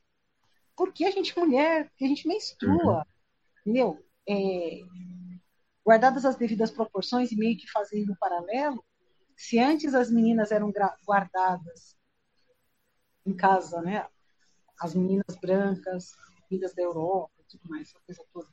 [0.76, 3.04] porque a gente é mulher, porque a gente menstrua, uhum.
[3.62, 4.06] entendeu?
[4.28, 4.80] É,
[5.86, 8.84] guardadas as devidas proporções e meio que fazendo um paralelo,
[9.36, 10.72] se antes as meninas eram
[11.06, 11.98] guardadas
[13.26, 14.08] em casa, né,
[14.80, 16.16] as meninas brancas,
[16.50, 18.48] vindas da Europa e tudo mais, essa coisa toda,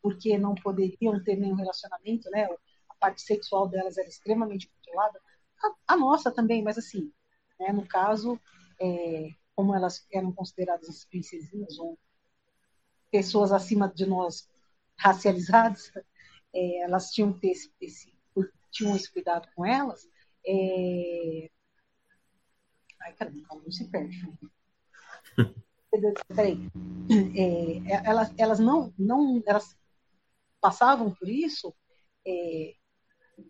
[0.00, 2.44] porque não poderiam ter nenhum relacionamento, né?
[2.88, 5.20] A parte sexual delas era extremamente controlada.
[5.62, 7.12] A, a nossa também, mas assim,
[7.58, 8.38] né, no caso,
[8.80, 11.98] é, como elas eram consideradas as princesinhas ou
[13.10, 14.48] pessoas acima de nós
[14.96, 15.92] racializadas,
[16.54, 18.12] é, elas tinham ter esse, esse,
[18.70, 20.08] tinham esse cuidado com elas.
[20.44, 21.50] É...
[23.00, 24.16] Ai, caramba, não se perde.
[26.28, 26.58] peraí,
[27.36, 29.76] é, é, elas, elas não, não, elas
[30.60, 31.74] passavam por isso,
[32.26, 32.74] é,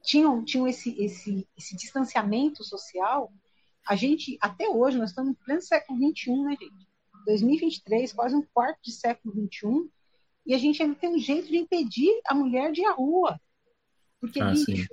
[0.03, 3.33] tinham, tinham esse, esse, esse distanciamento social.
[3.87, 6.89] A gente, até hoje, nós estamos no pleno século XXI, né, gente?
[7.27, 9.89] 2023, quase um quarto de século XXI,
[10.45, 13.41] e a gente ainda tem um jeito de impedir a mulher de ir à rua.
[14.21, 14.89] Porque, ah, bicho,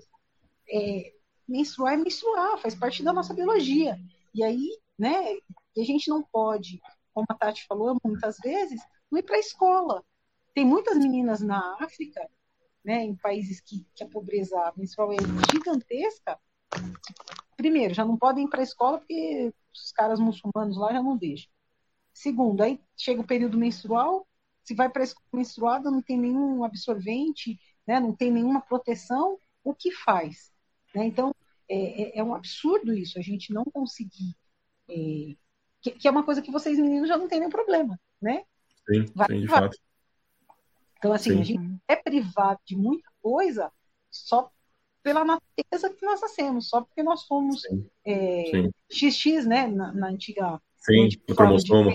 [0.70, 1.14] é,
[1.48, 3.98] menstruar é menstruar, faz parte da nossa biologia.
[4.34, 5.38] E aí, né,
[5.78, 6.80] a gente não pode
[7.20, 10.04] como a Tati falou muitas vezes, não ir para a escola.
[10.54, 12.28] Tem muitas meninas na África,
[12.84, 15.18] né, em países que, que a pobreza menstrual é
[15.52, 16.40] gigantesca.
[17.58, 21.18] Primeiro, já não podem ir para a escola porque os caras muçulmanos lá já não
[21.18, 21.52] deixam.
[22.14, 24.26] Segundo, aí chega o período menstrual,
[24.64, 29.38] se vai para a escola menstruada, não tem nenhum absorvente, né, não tem nenhuma proteção,
[29.64, 30.52] o que faz?
[30.96, 31.06] Né?
[31.06, 31.34] Então,
[31.68, 34.36] é, é, é, um absurdo isso, a gente não conseguir
[34.90, 35.36] é,
[35.82, 38.44] que, que, é uma coisa que vocês meninos já não tem nenhum problema, né?
[38.88, 39.78] Sim, Vai sim de fato.
[40.98, 41.40] Então, assim, sim.
[41.40, 43.72] a gente é privado de muita coisa
[44.12, 44.52] só
[45.02, 47.62] pela natureza que nós nascemos, só porque nós somos
[48.06, 51.92] é, XX, né, na, na antiga sim, cromossomo.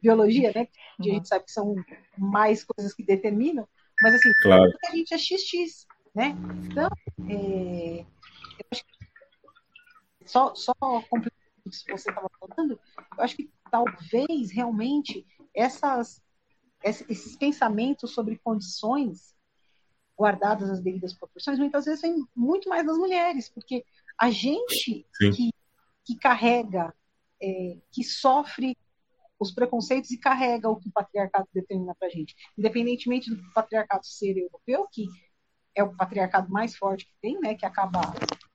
[0.00, 0.66] biologia, né,
[1.00, 1.74] que a gente sabe que são
[2.18, 3.66] mais coisas que determinam,
[4.02, 4.70] mas assim, claro.
[4.84, 6.36] a gente é XX, né?
[6.66, 6.88] Então,
[7.30, 9.02] é, eu acho que
[10.26, 10.72] só, só
[11.64, 12.78] que você estava falando,
[13.16, 16.22] eu acho que talvez realmente essas,
[16.82, 19.34] esses pensamentos sobre condições
[20.18, 23.84] guardadas as devidas proporções, muitas vezes vem muito mais das mulheres, porque
[24.18, 25.50] a gente que,
[26.04, 26.94] que carrega,
[27.40, 28.76] é, que sofre
[29.38, 32.36] os preconceitos e carrega o que o patriarcado determina para a gente.
[32.56, 35.06] Independentemente do patriarcado ser europeu, que
[35.74, 38.00] é o patriarcado mais forte que tem, né, que acaba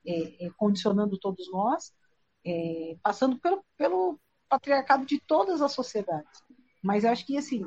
[0.05, 1.93] é, é, condicionando todos nós,
[2.47, 6.41] é, passando pelo, pelo patriarcado de todas as sociedades.
[6.81, 7.65] Mas eu acho que, assim,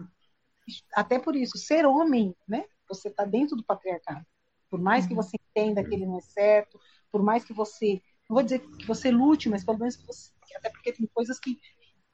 [0.94, 2.64] até por isso, ser homem, né?
[2.88, 4.24] Você está dentro do patriarcado.
[4.70, 5.22] Por mais que uhum.
[5.22, 6.80] você entenda que ele não é certo,
[7.12, 10.70] por mais que você, não vou dizer que você lute, mas pelo menos você, até
[10.70, 11.58] porque tem coisas que,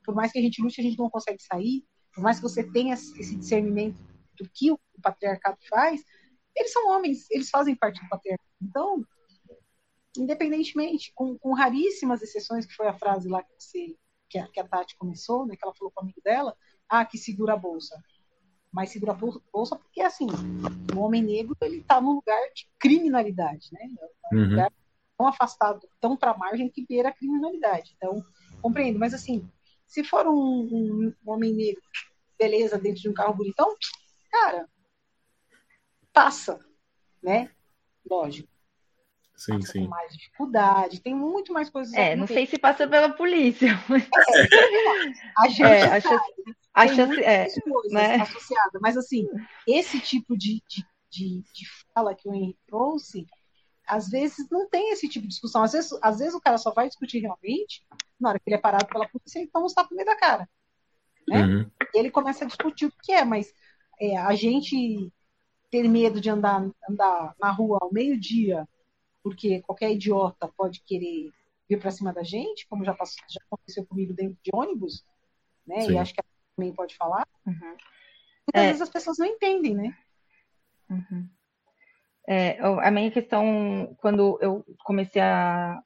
[0.04, 2.64] por mais que a gente lute, a gente não consegue sair, por mais que você
[2.64, 4.02] tenha esse discernimento
[4.36, 6.02] do que o patriarcado faz,
[6.56, 8.48] eles são homens, eles fazem parte do patriarcado.
[8.62, 9.04] Então,
[10.20, 13.96] independentemente, com, com raríssimas exceções, que foi a frase lá que, você,
[14.28, 16.56] que, a, que a Tati começou, né, que ela falou com o amigo dela,
[16.88, 18.00] ah, que segura a bolsa.
[18.72, 20.26] Mas segura a bolsa porque, assim,
[20.94, 23.88] o homem negro, ele está num lugar de criminalidade, né?
[24.30, 24.50] É um uhum.
[24.50, 24.72] lugar
[25.16, 27.94] tão afastado, tão para a margem que beira a criminalidade.
[27.96, 28.22] Então,
[28.60, 28.98] compreendo.
[28.98, 29.48] Mas assim,
[29.86, 31.80] se for um, um, um homem negro,
[32.38, 33.74] beleza, dentro de um carro bonitão,
[34.30, 34.68] cara,
[36.12, 36.60] passa,
[37.22, 37.50] né?
[38.08, 38.55] Lógico.
[39.37, 39.84] Sim, passa sim.
[39.84, 41.95] Com mais dificuldade, tem muito mais coisas.
[41.95, 43.68] É, não sei se passa pela polícia.
[44.24, 44.47] É,
[45.37, 46.24] a gente É, sabe,
[46.74, 48.16] a tem chance muitas é, coisas né?
[48.16, 49.30] associadas, mas assim,
[49.66, 53.26] esse tipo de, de, de, de fala que o Henrique trouxe,
[53.87, 55.62] às vezes não tem esse tipo de discussão.
[55.64, 57.84] Às vezes, às vezes o cara só vai discutir realmente
[58.20, 60.16] na hora que ele é parado pela polícia e toma os tapas no meio da
[60.18, 60.49] cara.
[61.28, 61.45] né?
[61.45, 61.70] Uhum.
[61.95, 63.53] E ele começa a discutir o que é, mas
[64.01, 65.12] é, a gente
[65.70, 68.66] ter medo de andar, andar na rua ao meio-dia,
[69.27, 71.33] porque qualquer idiota pode querer
[71.68, 75.05] vir para cima da gente, como já, passou, já aconteceu comigo dentro de ônibus,
[75.66, 75.81] né?
[75.81, 75.95] Sim.
[75.95, 77.27] E acho que ela também pode falar.
[77.45, 77.55] Uhum.
[77.59, 78.66] Muitas É.
[78.66, 79.99] vezes as pessoas não entendem, né?
[80.89, 81.29] Uhum.
[82.29, 85.83] É, a minha questão, quando eu comecei a,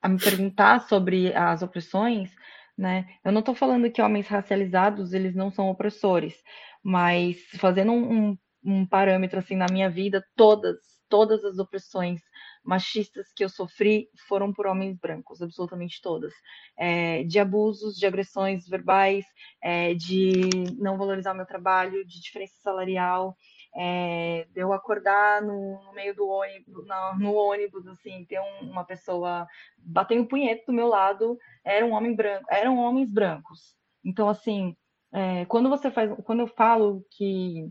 [0.00, 2.34] a me perguntar sobre as opressões,
[2.76, 6.42] né, eu não estou falando que homens racializados eles não são opressores,
[6.82, 12.22] mas fazendo um, um, um parâmetro assim na minha vida, todas, todas as opressões
[12.68, 16.34] machistas que eu sofri foram por homens brancos, absolutamente todas,
[16.76, 19.24] É, de abusos, de agressões verbais,
[19.62, 20.40] é, de
[20.78, 23.36] não valorizar o meu trabalho, de diferença salarial,
[23.74, 26.84] é, de eu acordar no, no meio do ônibus,
[27.18, 29.46] no ônibus, assim, ter um- uma pessoa
[29.78, 33.76] batendo punheta do meu lado, era um homem branco, eram homens brancos.
[34.04, 34.76] Então, assim,
[35.12, 37.70] é, quando você faz, quando eu falo que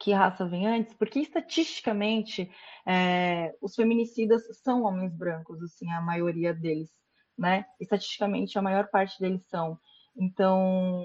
[0.00, 2.50] que raça vem antes, porque estatisticamente
[2.86, 6.90] é, os feminicidas são homens brancos, assim, a maioria deles,
[7.38, 7.66] né?
[7.80, 9.78] Estatisticamente a maior parte deles são.
[10.16, 11.04] Então,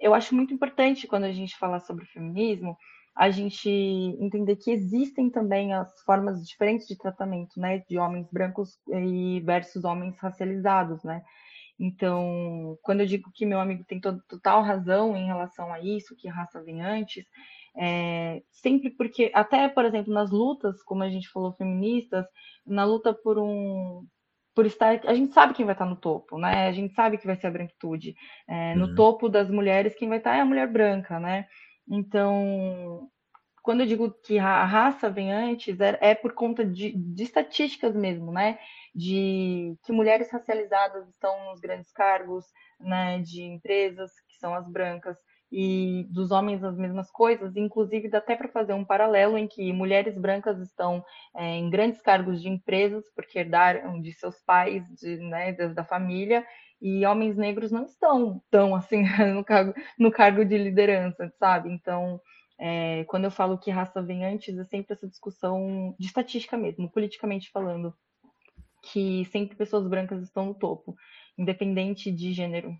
[0.00, 2.76] eu acho muito importante quando a gente fala sobre feminismo,
[3.14, 8.78] a gente entender que existem também as formas diferentes de tratamento, né, de homens brancos
[8.88, 11.22] e versus homens racializados, né?
[11.78, 16.16] Então, quando eu digo que meu amigo tem to- total razão em relação a isso,
[16.16, 17.24] que raça vem antes,
[17.76, 22.26] é, sempre porque, até, por exemplo, nas lutas, como a gente falou, feministas,
[22.66, 24.06] na luta por um.
[24.54, 25.00] Por estar.
[25.06, 26.68] A gente sabe quem vai estar no topo, né?
[26.68, 28.14] A gente sabe que vai ser a branquitude.
[28.48, 28.94] É, no Uhum.
[28.94, 31.46] topo das mulheres, quem vai estar é a mulher branca, né?
[31.88, 33.08] Então,
[33.62, 37.94] quando eu digo que a raça vem antes, é, é por conta de, de estatísticas
[37.94, 38.58] mesmo, né?
[38.94, 42.44] De que mulheres racializadas estão nos grandes cargos,
[42.80, 43.20] né?
[43.20, 45.16] De empresas, que são as brancas,
[45.52, 47.54] e dos homens as mesmas coisas.
[47.54, 51.04] Inclusive, dá até para fazer um paralelo em que mulheres brancas estão
[51.36, 56.42] é, em grandes cargos de empresas, porque herdaram de seus pais, de, né, da, família,
[56.80, 59.02] e homens negros não estão tão assim
[59.34, 61.70] no cargo, no cargo de liderança, sabe?
[61.70, 62.18] Então,
[62.58, 66.90] é, quando eu falo que raça vem antes, é sempre essa discussão de estatística mesmo,
[66.90, 67.94] politicamente falando,
[68.82, 70.96] que sempre pessoas brancas estão no topo,
[71.36, 72.74] independente de gênero.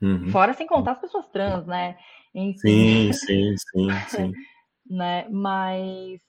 [0.00, 0.30] Uhum.
[0.30, 1.98] Fora sem contar as pessoas trans, né?
[2.32, 4.32] Sim, Enfim, sim, sim, sim.
[4.88, 5.28] né?
[5.28, 6.20] Mas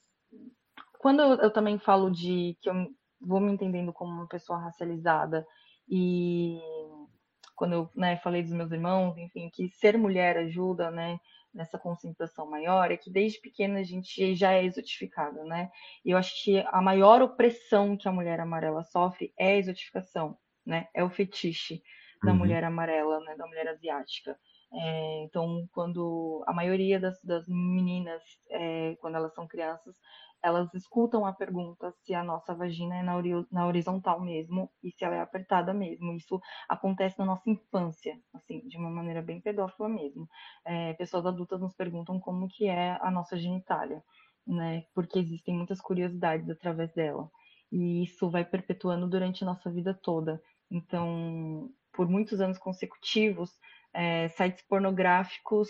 [1.00, 2.74] quando eu, também falo de que eu
[3.22, 5.46] vou me entendendo como uma pessoa racializada
[5.88, 6.60] e
[7.56, 11.20] quando eu né, falei dos meus irmãos, enfim, que ser mulher ajuda, né,
[11.54, 15.70] nessa conscientização maior, é que desde pequena a gente já é exotificada, né?
[16.06, 20.38] E eu acho que a maior opressão que a mulher amarela sofre é a exotificação,
[20.66, 20.88] né?
[20.94, 21.82] É o fetiche
[22.22, 22.34] da Uhum.
[22.34, 24.38] mulher amarela, né, da mulher asiática.
[24.72, 29.96] É, então, quando a maioria das, das meninas, é, quando elas são crianças,
[30.42, 34.92] elas escutam a pergunta se a nossa vagina é na, ori- na horizontal mesmo e
[34.92, 36.14] se ela é apertada mesmo.
[36.14, 40.28] Isso acontece na nossa infância, assim, de uma maneira bem pedófila mesmo.
[40.66, 44.04] É, pessoas adultas nos perguntam como que é a nossa genitália,
[44.48, 44.84] né?
[44.94, 47.30] Porque existem muitas curiosidades através dela.
[47.72, 50.42] E isso vai perpetuando durante a nossa vida toda.
[50.72, 53.52] Então, por muitos anos consecutivos,
[53.94, 55.68] é, sites pornográficos,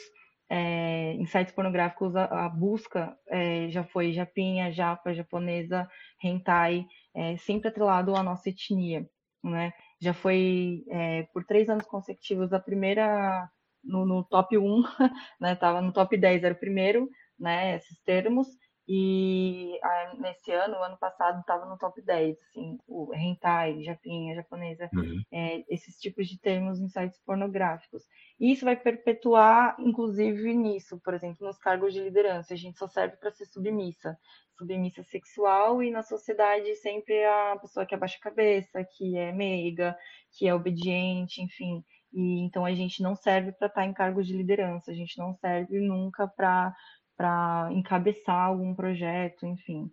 [0.48, 5.90] é, em sites pornográficos a, a busca é, já foi japinha, japa, japonesa,
[6.24, 9.10] hentai, é, sempre atrelado à nossa etnia,
[9.44, 9.74] né?
[10.00, 13.50] Já foi é, por três anos consecutivos a primeira
[13.84, 14.84] no, no top 1,
[15.42, 15.56] né?
[15.56, 17.10] Tava no top 10, era o primeiro,
[17.40, 17.78] né?
[17.78, 18.48] Esses termos.
[18.92, 24.90] E ah, nesse ano, ano passado, estava no top 10, assim, o hentai, japinha, japonesa,
[24.92, 25.22] Uhum.
[25.32, 28.04] é, esses tipos de termos em sites pornográficos.
[28.40, 32.56] E isso vai perpetuar, inclusive, nisso, por exemplo, nos cargos de liderança.
[32.56, 34.18] A gente só serve para ser submissa,
[34.58, 39.96] submissa sexual, e na sociedade sempre a pessoa que abaixa a cabeça, que é meiga,
[40.32, 41.84] que é obediente, enfim.
[42.12, 45.34] E então a gente não serve para estar em cargos de liderança, a gente não
[45.36, 46.74] serve nunca para
[47.20, 49.92] para encabeçar algum projeto, enfim.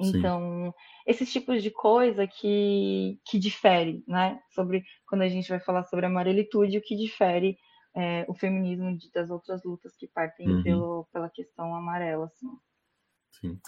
[0.00, 0.72] Então, Sim.
[1.06, 4.40] esses tipos de coisa que, que difere, né?
[4.54, 7.58] Sobre quando a gente vai falar sobre amarelitude, o que difere
[7.94, 10.62] é, o feminismo das outras lutas que partem uhum.
[10.62, 12.48] pelo, pela questão amarela, assim.
[13.42, 13.60] Sim.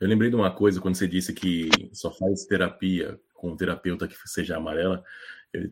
[0.00, 4.06] Eu lembrei de uma coisa quando você disse que só faz terapia com um terapeuta
[4.06, 5.02] que seja amarela.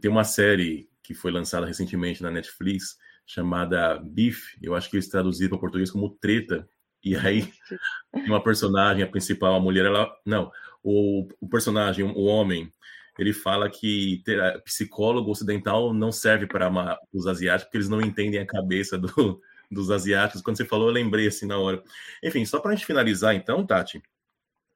[0.01, 4.57] Tem uma série que foi lançada recentemente na Netflix chamada Beef.
[4.63, 6.69] Eu acho que eles traduziram para português como Treta.
[7.03, 7.53] E aí,
[8.27, 10.11] uma personagem, a principal, a mulher, ela.
[10.25, 10.51] Não,
[10.83, 12.73] o, o personagem, o homem,
[13.19, 18.41] ele fala que ter, psicólogo ocidental não serve para os asiáticos, porque eles não entendem
[18.41, 20.43] a cabeça do, dos asiáticos.
[20.43, 21.83] Quando você falou, eu lembrei assim na hora.
[22.23, 24.01] Enfim, só para a gente finalizar, então, Tati,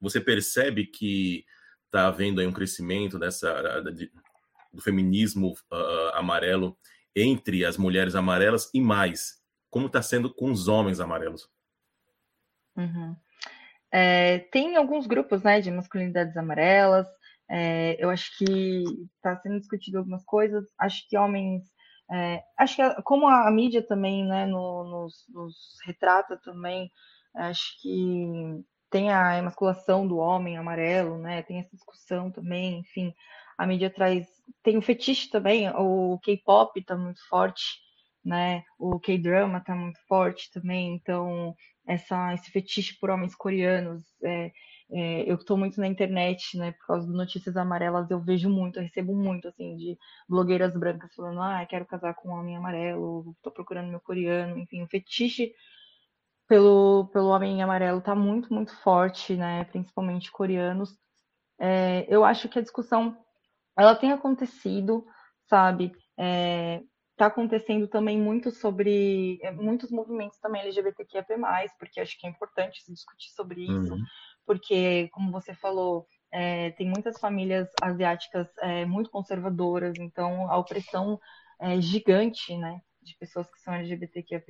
[0.00, 1.44] você percebe que
[1.86, 4.10] está havendo aí um crescimento dessa de,
[4.72, 6.76] do feminismo uh, amarelo
[7.14, 11.48] entre as mulheres amarelas e mais, como está sendo com os homens amarelos?
[12.76, 13.16] Uhum.
[13.92, 17.06] É, tem alguns grupos né, de masculinidades amarelas,
[17.50, 18.84] é, eu acho que
[19.16, 20.64] está sendo discutido algumas coisas.
[20.78, 21.64] Acho que homens.
[22.12, 25.54] É, acho que como a, a, mídia também né, no, nos, nos,
[25.84, 26.90] retrata também,
[27.34, 31.42] acho que tem a emasculação do homem amarelo, né?
[31.42, 33.12] Tem essa discussão também, enfim.
[33.58, 34.28] A mídia traz.
[34.62, 37.64] Tem o fetiche também, o K-pop está muito forte,
[38.24, 38.62] né?
[38.78, 41.54] O K-drama está muito forte também, então
[41.86, 44.02] essa, esse fetiche por homens coreanos.
[44.22, 44.52] É,
[44.92, 48.78] é, eu estou muito na internet, né, por causa do Notícias Amarelas, eu vejo muito,
[48.78, 49.96] eu recebo muito, assim, de
[50.28, 54.82] blogueiras brancas falando, ah, quero casar com um homem amarelo, estou procurando meu coreano, enfim,
[54.82, 55.52] o fetiche
[56.48, 60.90] pelo, pelo homem amarelo está muito, muito forte, né, principalmente coreanos.
[61.60, 63.16] É, eu acho que a discussão,
[63.80, 65.04] ela tem acontecido,
[65.48, 71.24] sabe, é, está acontecendo também muito sobre é, muitos movimentos também LGBTQIA+,
[71.78, 74.04] porque acho que é importante se discutir sobre isso, uhum
[74.50, 81.20] porque, como você falou, é, tem muitas famílias asiáticas é, muito conservadoras, então a opressão
[81.60, 84.42] é gigante, né, de pessoas que são LGBTQIA+.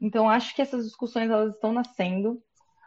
[0.00, 2.42] Então, acho que essas discussões elas estão nascendo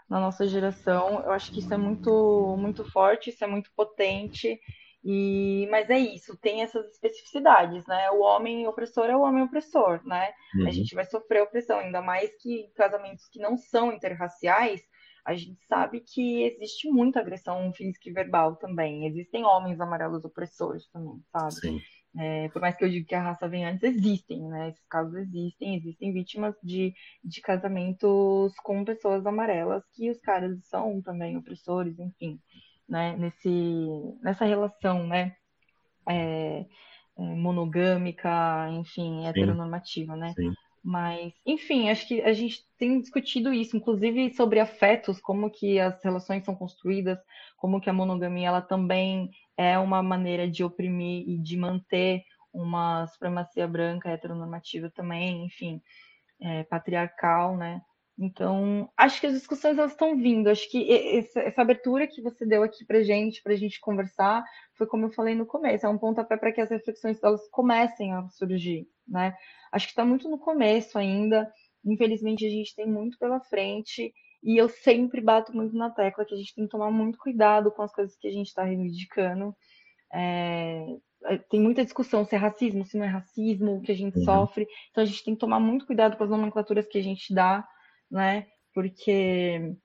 [0.10, 1.22] na nossa geração.
[1.24, 4.60] Eu acho que isso é muito, muito forte, isso é muito potente.
[5.04, 8.12] E, mas é isso, tem essas especificidades, né?
[8.12, 10.32] O homem opressor é o homem opressor, né?
[10.56, 10.68] Uhum.
[10.68, 14.82] A gente vai sofrer opressão, ainda mais que casamentos que não são interraciais,
[15.26, 19.06] a gente sabe que existe muita agressão física e verbal também.
[19.06, 21.54] Existem homens amarelos opressores também, sabe?
[21.54, 21.80] Sim.
[22.18, 24.70] É, por mais que eu diga que a raça vem antes, existem, né?
[24.70, 26.93] Esses casos existem, existem vítimas de,
[27.24, 32.39] de casamentos com pessoas amarelas que os caras são também opressores, enfim,
[32.90, 33.16] né?
[33.18, 33.50] Nesse,
[34.22, 35.36] nessa relação, né?
[36.08, 36.66] É,
[37.18, 40.34] é, monogâmica, enfim, heteronormativa, né?
[40.36, 40.54] Sim.
[40.82, 46.02] Mas, enfim, acho que a gente tem discutido isso, inclusive sobre afetos, como que as
[46.04, 47.20] relações são construídas,
[47.58, 52.24] como que a monogamia ela também é uma maneira de oprimir e de manter
[52.54, 55.82] uma supremacia branca heteronormativa também, enfim,
[56.42, 57.82] é, patriarcal, né?
[58.22, 60.49] Então, acho que as discussões elas estão vindo.
[60.49, 64.43] Acho que essa, essa abertura que você deu aqui para gente, para a gente conversar,
[64.74, 68.11] foi como eu falei no começo, é um pontapé para que as reflexões elas comecem
[68.13, 69.34] a surgir, né?
[69.72, 71.49] Acho que está muito no começo ainda.
[71.86, 74.13] Infelizmente, a gente tem muito pela frente.
[74.43, 77.72] E eu sempre bato muito na tecla que a gente tem que tomar muito cuidado
[77.72, 79.55] com as coisas que a gente está reivindicando.
[80.13, 80.86] É,
[81.26, 84.17] é, tem muita discussão se é racismo, se não é racismo, o que a gente
[84.20, 84.26] uhum.
[84.26, 84.67] sofre.
[84.91, 87.65] Então a gente tem que tomar muito cuidado com as nomenclaturas que a gente dá,
[88.10, 88.47] né?
[88.74, 89.76] Porque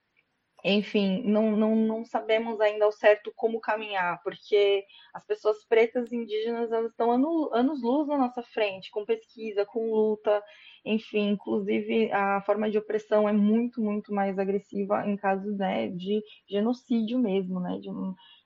[0.65, 6.17] enfim, não, não, não sabemos ainda ao certo como caminhar, porque as pessoas pretas e
[6.17, 7.13] indígenas elas estão
[7.53, 10.43] anos-luz na nossa frente, com pesquisa, com luta,
[10.83, 16.23] enfim, inclusive a forma de opressão é muito, muito mais agressiva em casos né, de
[16.49, 17.79] genocídio mesmo, né?
[17.79, 17.91] De,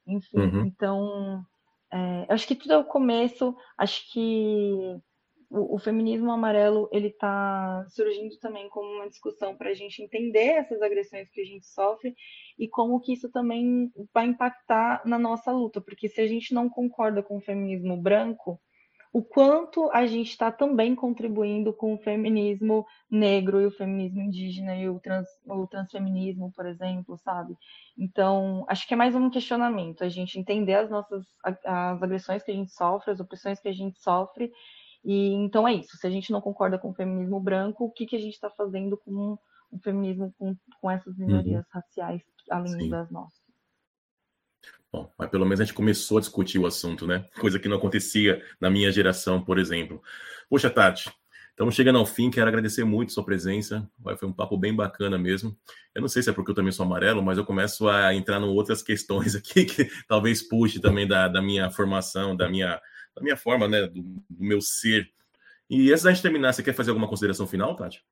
[0.08, 0.66] enfim, uhum.
[0.66, 1.44] então,
[1.92, 4.98] é, acho que tudo é o começo, acho que
[5.50, 10.82] o, feminismo amarelo ele está surgindo também como uma discussão para a gente entender essas
[10.82, 12.14] agressões que a gente sofre
[12.58, 16.68] e como que isso também vai impactar na nossa luta, porque se a gente não
[16.68, 18.60] concorda com o feminismo branco,
[19.10, 24.76] o quanto a gente está também contribuindo com o feminismo negro e o feminismo indígena
[24.76, 27.56] e o, trans, o transfeminismo, por exemplo, sabe?
[27.96, 32.50] Então, acho que é mais um questionamento, a gente entender as nossas as agressões que
[32.50, 34.52] a gente sofre, as opressões que a gente sofre
[35.08, 35.96] e então é isso.
[35.96, 38.50] Se a gente não concorda com o feminismo branco, o que, que a gente está
[38.50, 39.38] fazendo com
[39.70, 41.70] o feminismo com, com essas minorias uhum.
[41.72, 42.90] raciais, além Sim.
[42.90, 43.40] das nossas?
[44.92, 47.26] Bom, mas pelo menos a gente começou a discutir o assunto, né?
[47.40, 50.02] Coisa que não acontecia na minha geração, por exemplo.
[50.50, 51.10] Poxa, Tati,
[51.58, 53.84] Estamos chegando ao fim, quero agradecer muito sua presença.
[54.16, 55.58] Foi um papo bem bacana mesmo.
[55.92, 58.40] Eu não sei se é porque eu também sou amarelo, mas eu começo a entrar
[58.40, 62.80] em outras questões aqui que talvez puxe também da, da minha formação, da minha,
[63.18, 65.10] da minha forma, né, do, do meu ser.
[65.68, 68.04] E antes da gente terminar, você quer fazer alguma consideração final, Tati?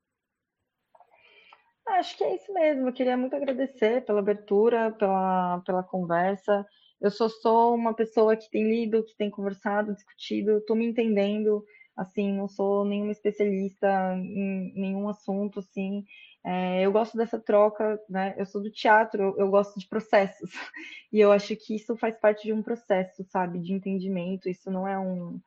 [1.87, 2.89] Acho que é isso mesmo.
[2.89, 6.67] Eu queria muito agradecer pela abertura, pela, pela conversa.
[7.01, 11.65] Eu só sou uma pessoa que tem lido, que tem conversado, discutido, estou me entendendo
[11.97, 16.05] assim, não sou nenhuma especialista em nenhum assunto, assim.
[16.47, 18.33] É, eu gosto dessa troca, né?
[18.39, 20.51] Eu sou do teatro, eu gosto de processos.
[21.13, 24.49] E eu acho que isso faz parte de um processo, sabe, de entendimento.
[24.49, 25.41] Isso não é um,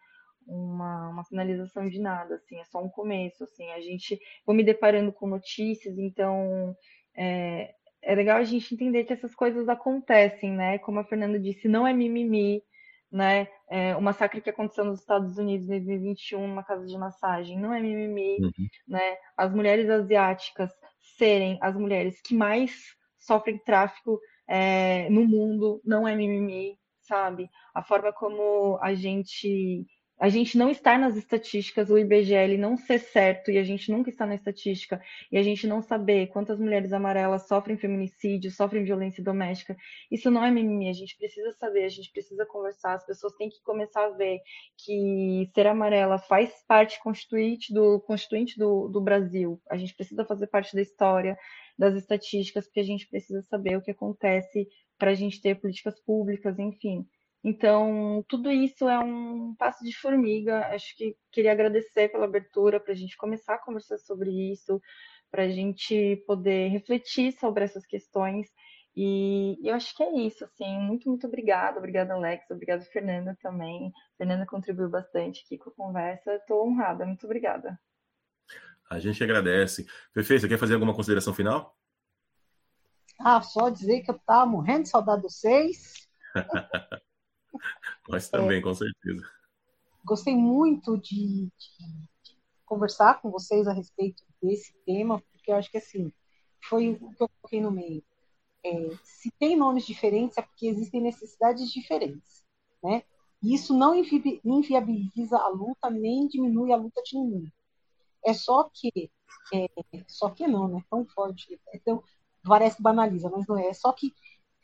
[0.48, 3.70] uma, uma finalização de nada, assim, é só um começo, assim.
[3.72, 6.76] A gente, vou me deparando com notícias, então
[7.16, 10.80] é, é legal a gente entender que essas coisas acontecem, né?
[10.80, 12.64] Como a Fernanda disse, não é mimimi,
[13.12, 13.48] né?
[13.70, 17.74] É, o massacre que aconteceu nos Estados Unidos em 2021, numa casa de massagem, não
[17.74, 18.68] é mimimi, uhum.
[18.88, 19.18] né?
[19.38, 20.72] As mulheres asiáticas
[21.20, 27.50] serem as mulheres que mais sofrem tráfico é, no mundo, não é mimimi, sabe?
[27.76, 29.86] A forma como a gente
[30.20, 34.10] a gente não estar nas estatísticas, o IBGE não ser certo e a gente nunca
[34.10, 35.02] está na estatística
[35.32, 39.78] e a gente não saber quantas mulheres amarelas sofrem feminicídio, sofrem violência doméstica,
[40.12, 43.50] isso não é mimimi, a gente precisa saber, a gente precisa conversar, as pessoas têm
[43.50, 44.42] que começar a ver
[44.78, 50.48] que ser amarela faz parte constituinte do constituinte do, do Brasil, a gente precisa fazer
[50.48, 51.38] parte da história,
[51.78, 54.68] das estatísticas, porque a gente precisa saber o que acontece
[54.98, 57.08] para a gente ter políticas públicas, enfim.
[57.44, 60.68] Então, tudo isso é um passo de formiga.
[60.68, 64.82] Acho que queria agradecer pela abertura para a gente começar a conversar sobre isso,
[65.32, 68.48] para a gente poder refletir sobre essas questões.
[68.96, 73.94] E eu acho que é isso, assim, muito, muito obrigada, obrigada Alex, obrigada Fernanda também.
[74.18, 77.80] Fernanda contribuiu bastante aqui com a conversa, estou honrada, muito obrigada.
[78.90, 79.86] A gente agradece.
[80.14, 81.78] Fefe, você quer fazer alguma consideração final?
[83.20, 86.10] Ah, só dizer que eu estava morrendo de saudade dos seis.
[88.08, 89.30] Nós também, é, com certeza.
[90.06, 95.78] Gostei muito de, de, conversar com vocês a respeito desse tema, porque eu acho que
[95.78, 96.12] assim,
[96.62, 98.04] foi o que eu coloquei no meio.
[98.64, 102.44] É, se tem nomes diferentes é porque existem necessidades diferentes,
[102.84, 103.04] né?
[103.42, 107.54] E isso não invi inviabiliza a luta nem diminui a luta de ninguém.
[108.26, 109.10] É só que,
[109.54, 109.68] é,
[110.08, 110.84] só que não, né?
[110.90, 111.60] Tão forte.
[111.74, 112.04] Então,
[112.44, 113.68] parece que banaliza, mas não é.
[113.68, 114.14] É só que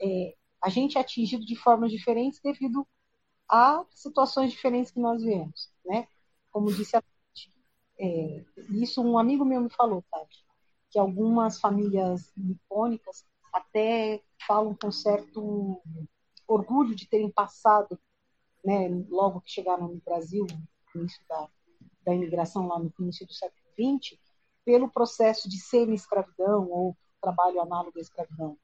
[0.01, 2.87] é, a gente é atingido de formas diferentes devido
[3.47, 6.07] a situações diferentes que nós vemos, né?
[6.49, 7.03] Como disse a
[7.99, 10.43] é, isso um amigo meu me falou, Tati,
[10.89, 15.79] que algumas famílias nipônicas até falam com certo
[16.47, 17.99] orgulho de terem passado,
[18.63, 20.47] né, logo que chegaram no Brasil,
[20.95, 21.47] no início da,
[22.03, 24.19] da imigração lá no início do século XX,
[24.65, 28.57] pelo processo de semi-escravidão ou trabalho análogo à escravidão.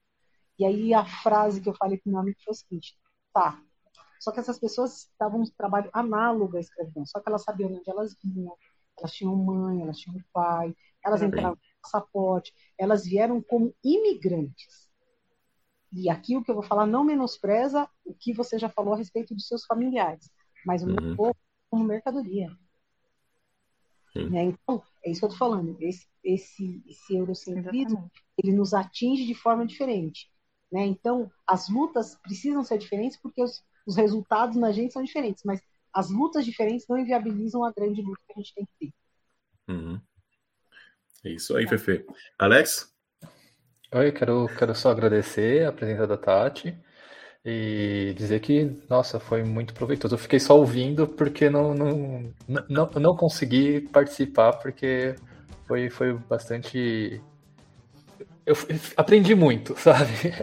[0.61, 2.95] E aí a frase que eu falei para o meu amigo foi o seguinte:
[3.33, 3.59] tá,
[4.19, 7.89] só que essas pessoas estavam no trabalho análogo à escravidão, só que elas sabiam onde
[7.89, 8.55] elas vinham,
[8.99, 14.87] elas tinham mãe, elas tinham pai, elas entraram com passaporte, elas vieram como imigrantes.
[15.91, 18.97] E aqui o que eu vou falar não menospreza o que você já falou a
[18.97, 20.29] respeito dos seus familiares,
[20.63, 20.93] mas o uhum.
[20.93, 21.35] meu povo
[21.71, 22.55] como mercadoria.
[24.15, 24.43] Né?
[24.43, 25.75] Então, é isso que eu estou falando.
[25.79, 30.30] Esse, esse, esse eurocentrismo, ele nos atinge de forma diferente.
[30.71, 30.85] Né?
[30.85, 35.61] Então, as lutas precisam ser diferentes porque os, os resultados na gente são diferentes, mas
[35.93, 38.93] as lutas diferentes não inviabilizam a grande luta que a gente tem que ter.
[39.73, 39.99] Uhum.
[41.23, 42.05] É isso aí, Fefe.
[42.39, 42.91] Alex?
[43.93, 46.77] Oi, quero, quero só agradecer a presença da Tati
[47.43, 50.15] e dizer que, nossa, foi muito proveitoso.
[50.15, 52.33] Eu fiquei só ouvindo porque não, não,
[52.69, 55.15] não, não consegui participar, porque
[55.67, 57.21] foi, foi bastante.
[58.45, 58.55] Eu
[58.95, 60.33] aprendi muito, sabe?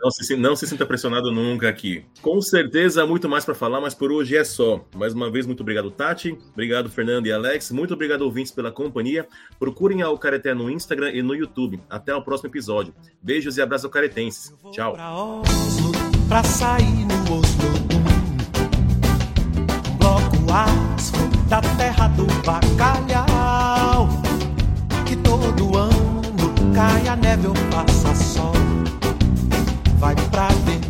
[0.00, 2.04] Não se, não se sinta pressionado nunca aqui.
[2.20, 4.84] Com certeza, muito mais para falar, mas por hoje é só.
[4.94, 6.36] Mais uma vez, muito obrigado, Tati.
[6.52, 7.70] Obrigado, Fernando e Alex.
[7.70, 9.26] Muito obrigado, ouvintes, pela companhia.
[9.58, 11.80] Procurem a Careté no Instagram e no YouTube.
[11.88, 12.94] Até o próximo episódio.
[13.22, 14.54] Beijos e abraços caretenses.
[14.72, 14.96] Tchau.
[16.28, 17.68] Pra sair no Oslo,
[19.88, 24.08] um bloco asfo da terra do bacalhau.
[25.06, 26.22] Que todo ano
[26.74, 28.49] cai a neve ou faça sol
[30.00, 30.89] vai pra dentro.